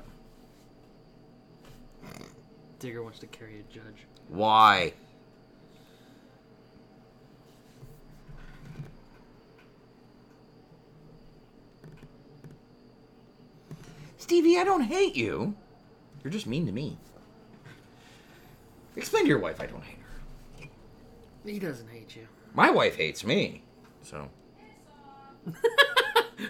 [2.79, 4.07] Digger wants to carry a judge.
[4.29, 4.93] Why?
[14.17, 15.55] Stevie, I don't hate you.
[16.23, 16.97] You're just mean to me.
[18.95, 20.69] Explain to your wife I don't hate her.
[21.43, 22.29] He doesn't hate you.
[22.53, 23.63] My wife hates me.
[24.03, 24.29] So,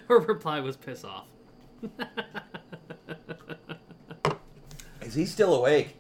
[0.08, 1.26] Her reply was piss off.
[5.02, 5.96] is he still awake?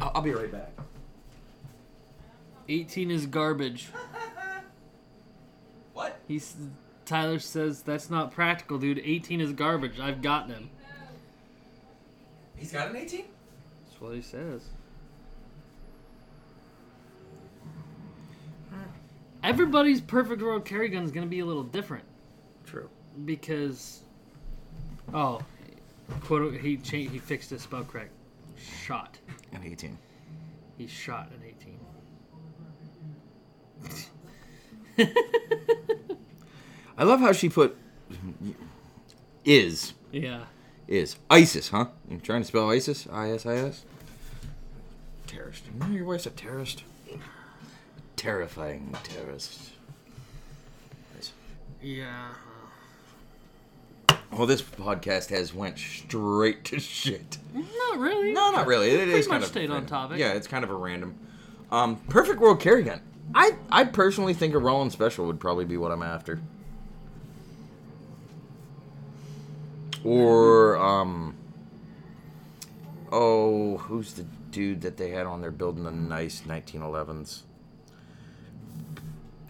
[0.00, 0.72] I'll, I'll be right back.
[2.68, 3.88] 18 is garbage.
[5.94, 6.18] What?
[6.26, 6.56] He's
[7.04, 8.98] Tyler says that's not practical, dude.
[9.04, 10.00] 18 is garbage.
[10.00, 10.70] I've gotten him.
[12.56, 13.26] He's got an 18?
[13.84, 14.62] That's what he says.
[19.42, 22.11] Everybody's perfect world carry gun is going to be a little different True.
[23.24, 24.02] Because,
[25.12, 25.40] oh,
[26.22, 28.12] quote he changed, he fixed his spell correct.
[28.84, 29.18] Shot.
[29.52, 29.98] An 18.
[30.78, 31.78] He shot an 18.
[36.98, 37.76] I love how she put
[39.44, 40.44] is yeah.
[40.86, 41.86] is ISIS, huh?
[42.08, 43.08] You trying to spell ISIS?
[43.10, 43.84] I S I S.
[45.26, 45.64] Terrorist.
[45.66, 46.84] You know your wife's a terrorist.
[48.16, 49.72] Terrifying terrorist.
[51.82, 52.34] Yeah.
[54.32, 57.36] Well, this podcast has went straight to shit.
[57.54, 58.32] Not really.
[58.32, 58.90] No, not really.
[58.90, 60.18] It Pretty is kind much of stayed on topic.
[60.18, 61.14] Yeah, it's kind of a random.
[61.70, 63.02] Um, perfect world carry gun.
[63.34, 66.40] I I personally think a Roland Special would probably be what I'm after.
[70.04, 71.34] Or um.
[73.10, 77.42] Oh, who's the dude that they had on there building the nice 1911s?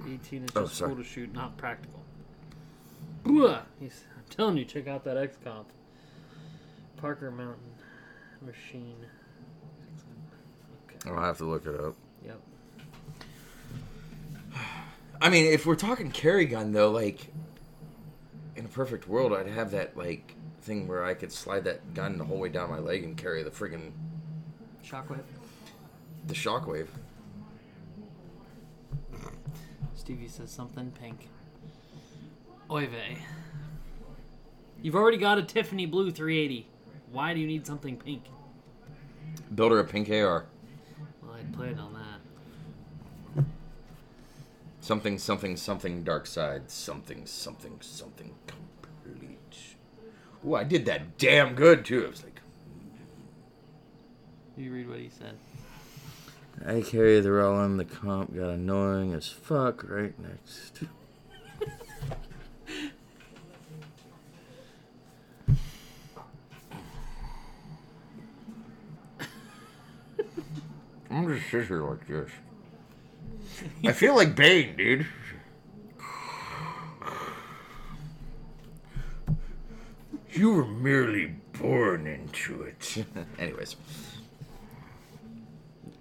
[0.04, 0.90] 18 is Oh, just sorry.
[0.92, 2.00] cool to shoot, not practical.
[3.22, 3.62] Blah!
[3.78, 4.02] He's,
[4.32, 5.64] telling you, check out that XCOM.
[6.96, 7.72] Parker Mountain
[8.44, 8.96] Machine.
[10.86, 11.10] Okay.
[11.10, 11.94] I'll have to look it up.
[12.24, 12.40] Yep.
[15.20, 17.32] I mean, if we're talking carry gun though, like
[18.56, 22.18] in a perfect world, I'd have that like thing where I could slide that gun
[22.18, 23.92] the whole way down my leg and carry the friggin'
[24.84, 25.24] Shockwave.
[26.26, 26.88] the shockwave.
[29.94, 31.28] Stevie says something pink.
[32.70, 33.18] Oy vey.
[34.82, 36.66] You've already got a Tiffany Blue 380.
[37.12, 38.24] Why do you need something pink?
[39.54, 40.46] Build her a pink AR.
[41.22, 43.44] Well, I'd planned on that.
[44.80, 46.68] Something, something, something dark side.
[46.68, 49.76] Something, something, something complete.
[50.44, 52.04] Ooh, I did that damn good too.
[52.04, 52.40] I was like,
[54.56, 55.36] You read what he said.
[56.66, 57.78] I carry the Roland.
[57.78, 60.82] The comp got annoying as fuck right next.
[71.52, 72.30] I'm gonna sit here like this.
[73.84, 75.06] I feel like Bane, dude.
[80.32, 83.04] You were merely born into it.
[83.38, 83.76] Anyways.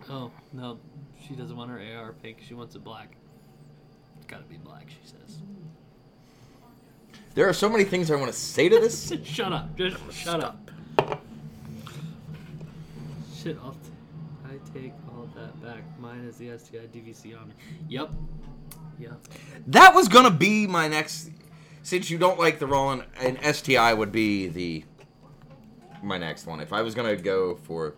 [0.09, 0.79] Oh, no.
[1.27, 2.37] She doesn't want her AR pink.
[2.47, 3.17] She wants it black.
[4.17, 5.41] It's gotta be black, she says.
[7.35, 9.11] There are so many things I want to say to this.
[9.25, 9.75] shut up.
[9.75, 10.71] Just shut up.
[13.35, 13.90] Shit, I'll t- I
[14.73, 15.83] take all that back.
[15.99, 17.53] Mine is the STI DVC on.
[17.89, 18.11] Yep.
[18.99, 19.27] Yep.
[19.67, 21.29] That was gonna be my next.
[21.83, 24.83] Since you don't like the Roland, an STI would be the
[26.03, 26.59] my next one.
[26.59, 27.95] If I was gonna go for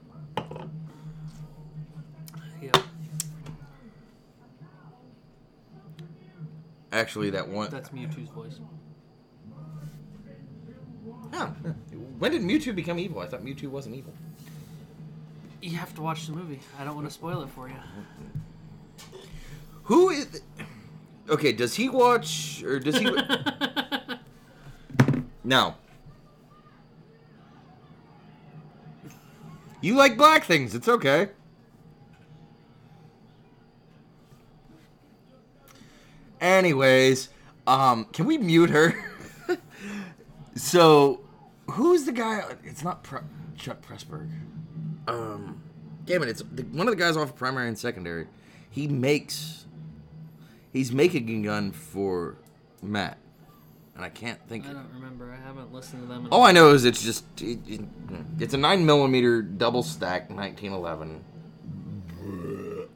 [2.61, 2.77] Yep.
[6.91, 7.69] actually that one.
[7.69, 8.59] That's Mewtwo's voice.
[11.35, 11.47] Oh,
[12.19, 13.19] when did Mewtwo become evil?
[13.19, 14.13] I thought Mewtwo wasn't evil.
[15.63, 16.59] You have to watch the movie.
[16.77, 17.75] I don't want to spoil it for you.
[19.83, 20.41] Who is?
[21.29, 23.05] Okay, does he watch or does he?
[25.45, 25.75] no.
[29.79, 30.75] You like black things.
[30.75, 31.29] It's okay.
[36.41, 37.29] Anyways,
[37.67, 38.93] um, can we mute her?
[40.55, 41.21] so,
[41.71, 42.43] who's the guy?
[42.65, 43.21] It's not Pre-
[43.55, 44.29] Chuck Pressburg.
[45.07, 45.61] Um,
[46.05, 46.29] damn it!
[46.29, 48.27] It's the, one of the guys off of primary and secondary.
[48.69, 49.65] He makes.
[50.71, 52.37] He's making a gun for
[52.81, 53.17] Matt,
[53.95, 54.65] and I can't think.
[54.65, 55.31] I don't remember.
[55.31, 56.25] I haven't listened to them.
[56.25, 57.81] In All I know is it's just it, it-
[58.39, 61.23] it's a nine millimeter double stack 1911.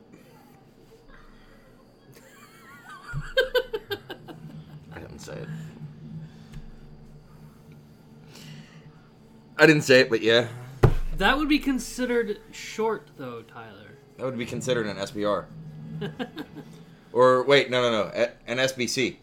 [4.95, 5.47] I didn't say it.
[9.58, 10.47] I didn't say it, but yeah,
[11.18, 13.97] That would be considered short, though, Tyler.
[14.18, 15.45] that would be considered an SBR.
[17.11, 19.15] or wait, no, no, no, an SBC.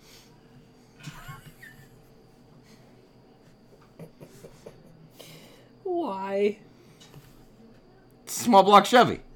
[5.84, 6.58] Why?
[8.26, 9.20] Small block Chevy.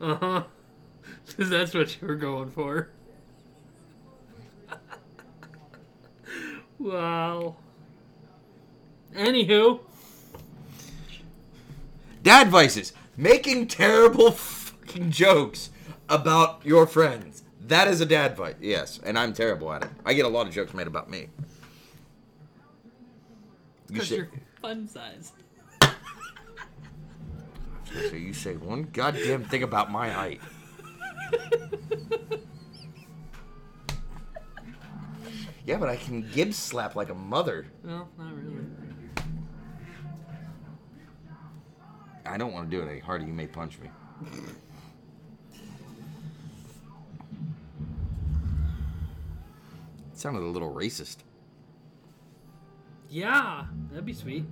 [0.00, 0.42] Uh huh.
[1.26, 2.90] Because that's what you were going for.
[6.78, 7.56] wow.
[9.14, 9.80] Anywho,
[12.22, 12.92] Dad vices.
[13.16, 15.70] Making terrible fucking jokes
[16.08, 17.44] about your friends.
[17.60, 18.56] That is a dad vice.
[18.60, 19.90] Yes, and I'm terrible at it.
[20.04, 21.28] I get a lot of jokes made about me.
[23.88, 25.32] You because you're, fun size.
[25.82, 30.40] So you say one goddamn thing about my height.
[35.66, 37.64] Yeah, but I can Gibbs slap like a mother.
[37.82, 38.66] No, not really.
[42.26, 43.24] I don't want to do it any harder.
[43.26, 43.90] You may punch me.
[50.12, 51.18] It sounded a little racist.
[53.10, 54.44] Yeah, that'd be sweet.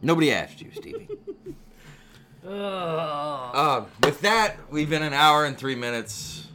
[0.00, 1.08] Nobody asked you, Stevie.
[2.46, 6.48] Uh, with that, we've been an hour and three minutes.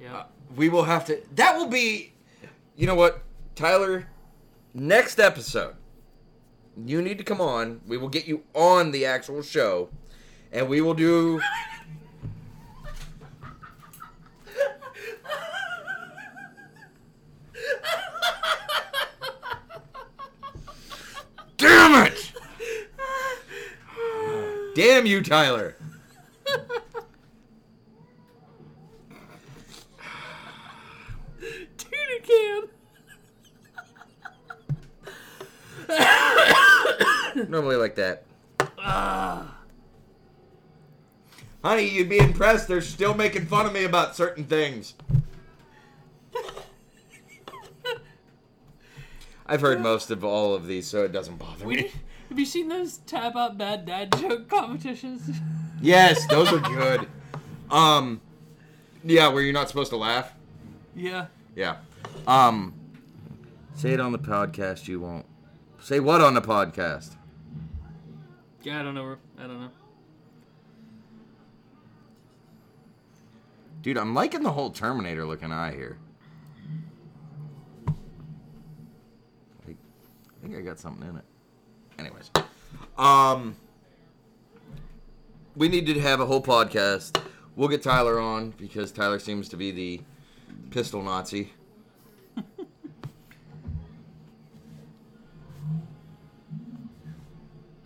[0.00, 0.24] yeah.
[0.54, 1.20] We will have to.
[1.34, 2.12] That will be.
[2.76, 3.22] You know what,
[3.54, 4.06] Tyler?
[4.74, 5.74] Next episode,
[6.84, 7.80] you need to come on.
[7.86, 9.88] We will get you on the actual show,
[10.52, 11.40] and we will do.
[21.56, 22.15] Damn it!
[24.76, 25.74] Damn you, Tyler!
[31.78, 32.64] Tuna can.
[37.48, 38.24] Normally like that.
[41.64, 42.68] Honey, you'd be impressed.
[42.68, 44.92] They're still making fun of me about certain things.
[49.46, 51.92] I've heard most of all of these, so it doesn't bother me.
[52.28, 55.30] Have you seen those tab out bad dad joke competitions?
[55.80, 57.08] Yes, those are good.
[57.70, 58.20] Um,
[59.04, 60.32] yeah, where you're not supposed to laugh.
[60.94, 61.26] yeah.
[61.54, 61.76] Yeah.
[62.26, 62.74] Um,
[63.74, 64.88] say it on the podcast.
[64.88, 65.24] You won't.
[65.80, 67.14] Say what on the podcast?
[68.62, 69.16] Yeah, I don't know.
[69.38, 69.70] I don't know.
[73.80, 75.96] Dude, I'm liking the whole Terminator looking eye here.
[79.68, 79.74] I
[80.42, 81.24] think I got something in it.
[81.98, 82.30] Anyways,
[82.98, 83.56] um,
[85.56, 87.20] we need to have a whole podcast.
[87.54, 90.00] We'll get Tyler on because Tyler seems to be the
[90.70, 91.52] pistol Nazi.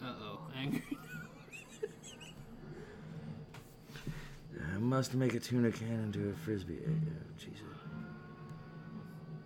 [0.02, 0.82] Uh oh, angry.
[4.74, 6.78] I must make a tuna can into a frisbee.
[6.84, 6.90] Uh,
[7.38, 7.60] Jesus.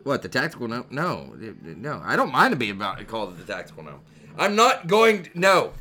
[0.05, 0.87] What the tactical no?
[0.91, 1.35] No,
[1.65, 2.01] no.
[2.05, 4.01] I don't mind to be about called the tactical no.
[4.37, 5.25] I'm not going.
[5.25, 5.73] To, no.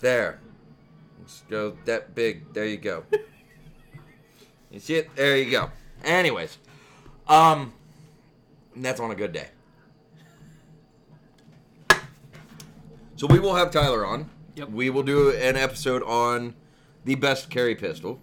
[0.00, 0.40] there.
[1.18, 2.52] Let's go that big.
[2.54, 3.04] There you go.
[4.70, 5.14] You see it?
[5.16, 5.70] There you go.
[6.04, 6.58] Anyways,
[7.26, 7.72] um,
[8.76, 9.48] that's on a good day.
[13.16, 14.30] So we will have Tyler on.
[14.54, 14.70] Yep.
[14.70, 16.54] We will do an episode on
[17.04, 18.20] the best carry pistol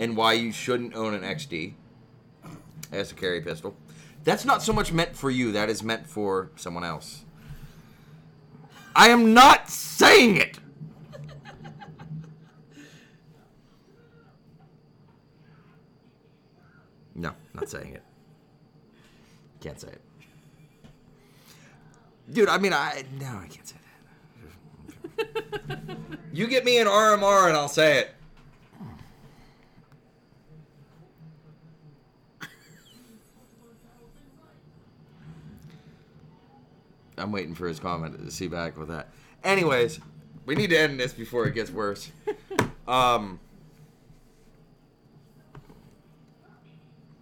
[0.00, 1.74] and why you shouldn't own an XD
[2.94, 3.76] as a carry pistol.
[4.24, 5.52] That's not so much meant for you.
[5.52, 7.24] That is meant for someone else.
[8.96, 10.58] I am not saying it.
[17.16, 18.02] No, not saying it.
[19.60, 20.00] Can't say it.
[22.32, 23.76] Dude, I mean, I no, I can't say
[25.16, 25.96] that.
[26.32, 28.14] you get me an RMR and I'll say it.
[37.24, 39.08] I'm waiting for his comment to see back with that.
[39.42, 39.98] Anyways,
[40.44, 42.10] we need to end this before it gets worse.
[42.86, 43.40] Um.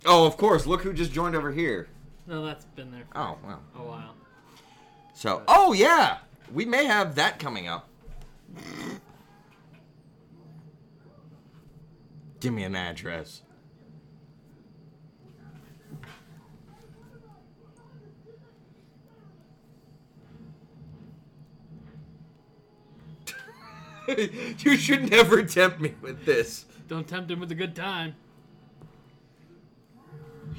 [0.04, 0.66] Oh, of course.
[0.66, 1.86] Look who just joined over here.
[2.26, 3.58] No, that's been there for Oh, wow.
[3.76, 4.14] a while.
[5.14, 6.18] So, oh yeah,
[6.52, 7.88] we may have that coming up.
[12.40, 13.42] Give me an address.
[24.58, 26.66] you should never tempt me with this.
[26.88, 28.14] Don't tempt him with a good time.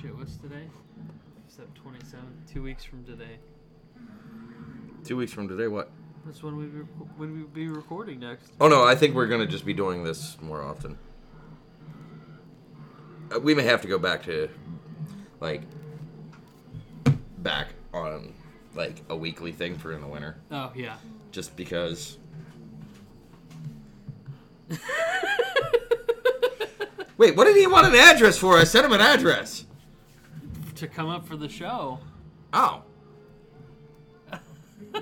[0.02, 0.68] Shit, what's today?
[1.48, 2.26] Except 27.
[2.52, 3.38] Two weeks from today.
[5.04, 5.92] Two weeks from today, what?
[6.26, 6.80] That's when we be,
[7.18, 8.52] when we be recording next.
[8.62, 10.98] Oh no, I think we're gonna just be doing this more often.
[13.36, 14.50] Uh, we may have to go back to,
[15.42, 15.64] like,
[17.40, 18.34] back on
[18.76, 20.96] like a weekly thing for in the winter, Oh yeah.
[21.32, 22.18] just because.
[27.18, 28.58] Wait, what did he want an address for?
[28.58, 29.66] I sent him an address.
[30.76, 32.00] To come up for the show.
[32.52, 32.82] Oh.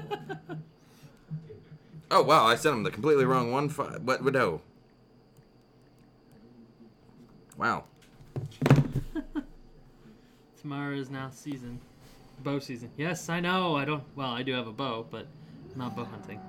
[2.11, 3.69] oh wow, I sent him the completely wrong one.
[3.69, 4.23] Fi- what?
[4.23, 4.61] No.
[7.57, 7.85] Wow.
[10.61, 11.79] Tomorrow is now season,
[12.43, 12.91] bow season.
[12.97, 13.75] Yes, I know.
[13.75, 14.03] I don't.
[14.15, 15.25] Well, I do have a bow, but
[15.75, 16.39] not bow hunting.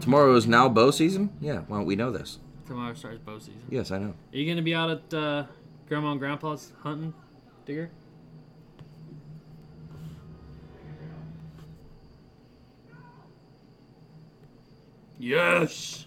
[0.00, 1.30] Tomorrow is now bow season.
[1.40, 1.60] Yeah.
[1.68, 2.38] Why don't we know this?
[2.68, 3.62] Tomorrow starts bow season.
[3.70, 4.14] Yes, I know.
[4.32, 5.46] Are you gonna be out at uh,
[5.88, 7.14] Grandma and Grandpa's hunting,
[7.64, 7.90] Digger?
[15.18, 16.06] Yes.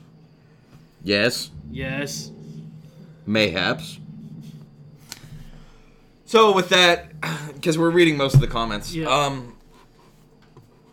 [1.04, 1.52] Yes.
[1.70, 2.32] Yes.
[3.26, 4.00] Mayhaps.
[6.26, 7.12] So with that,
[7.54, 9.08] because we're reading most of the comments, Yeah.
[9.08, 9.58] um,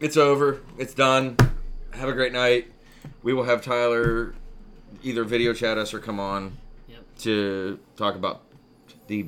[0.01, 0.61] it's over.
[0.79, 1.37] It's done.
[1.93, 2.71] Have a great night.
[3.23, 4.35] We will have Tyler
[5.03, 6.57] either video chat us or come on
[6.89, 7.01] Yep.
[7.18, 8.43] to talk about
[9.07, 9.26] the.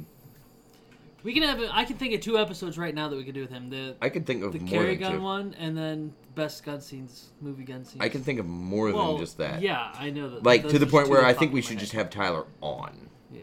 [1.22, 1.60] We can have.
[1.60, 3.68] A, I can think of two episodes right now that we could do with him.
[3.68, 5.20] The I can think of the carry gun two.
[5.20, 8.02] one, and then best gun scenes, movie gun scenes.
[8.02, 9.60] I can think of more well, than just that.
[9.60, 10.42] Yeah, I know that.
[10.42, 13.42] Like to the point where I think we should just have Tyler on Yeah.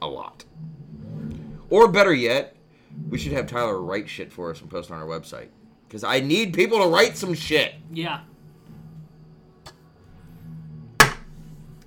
[0.00, 0.44] a lot.
[1.68, 2.56] Or better yet,
[3.08, 5.48] we should have Tyler write shit for us and post on our website.
[5.88, 7.74] Because I need people to write some shit.
[7.92, 8.20] Yeah.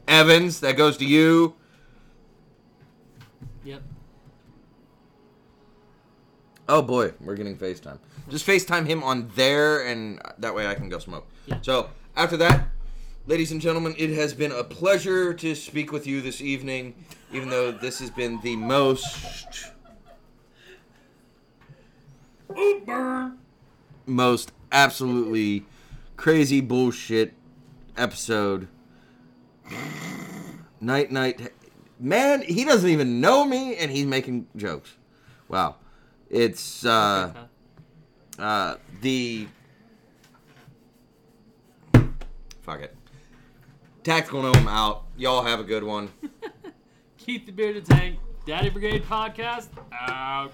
[0.08, 1.56] Evans, that goes to you.
[3.64, 3.82] Yep.
[6.68, 8.00] Oh boy, we're getting FaceTime.
[8.30, 11.28] Just FaceTime him on there, and that way I can go smoke.
[11.46, 11.58] Yeah.
[11.62, 12.68] So, after that,
[13.28, 16.96] ladies and gentlemen, it has been a pleasure to speak with you this evening,
[17.32, 19.72] even though this has been the most.
[24.06, 25.66] Most absolutely
[26.18, 27.34] crazy bullshit
[27.98, 28.68] episode.
[30.82, 31.52] Night, night.
[32.00, 34.96] Man, he doesn't even know me, and he's making jokes.
[35.48, 35.76] Wow.
[36.30, 37.32] It's uh,
[38.40, 39.48] uh, the
[42.64, 42.96] fuck it.
[44.04, 45.06] Tactical gnome out.
[45.16, 46.10] Y'all have a good one.
[47.18, 50.52] Keith the Bearded Tank, Daddy Brigade podcast out.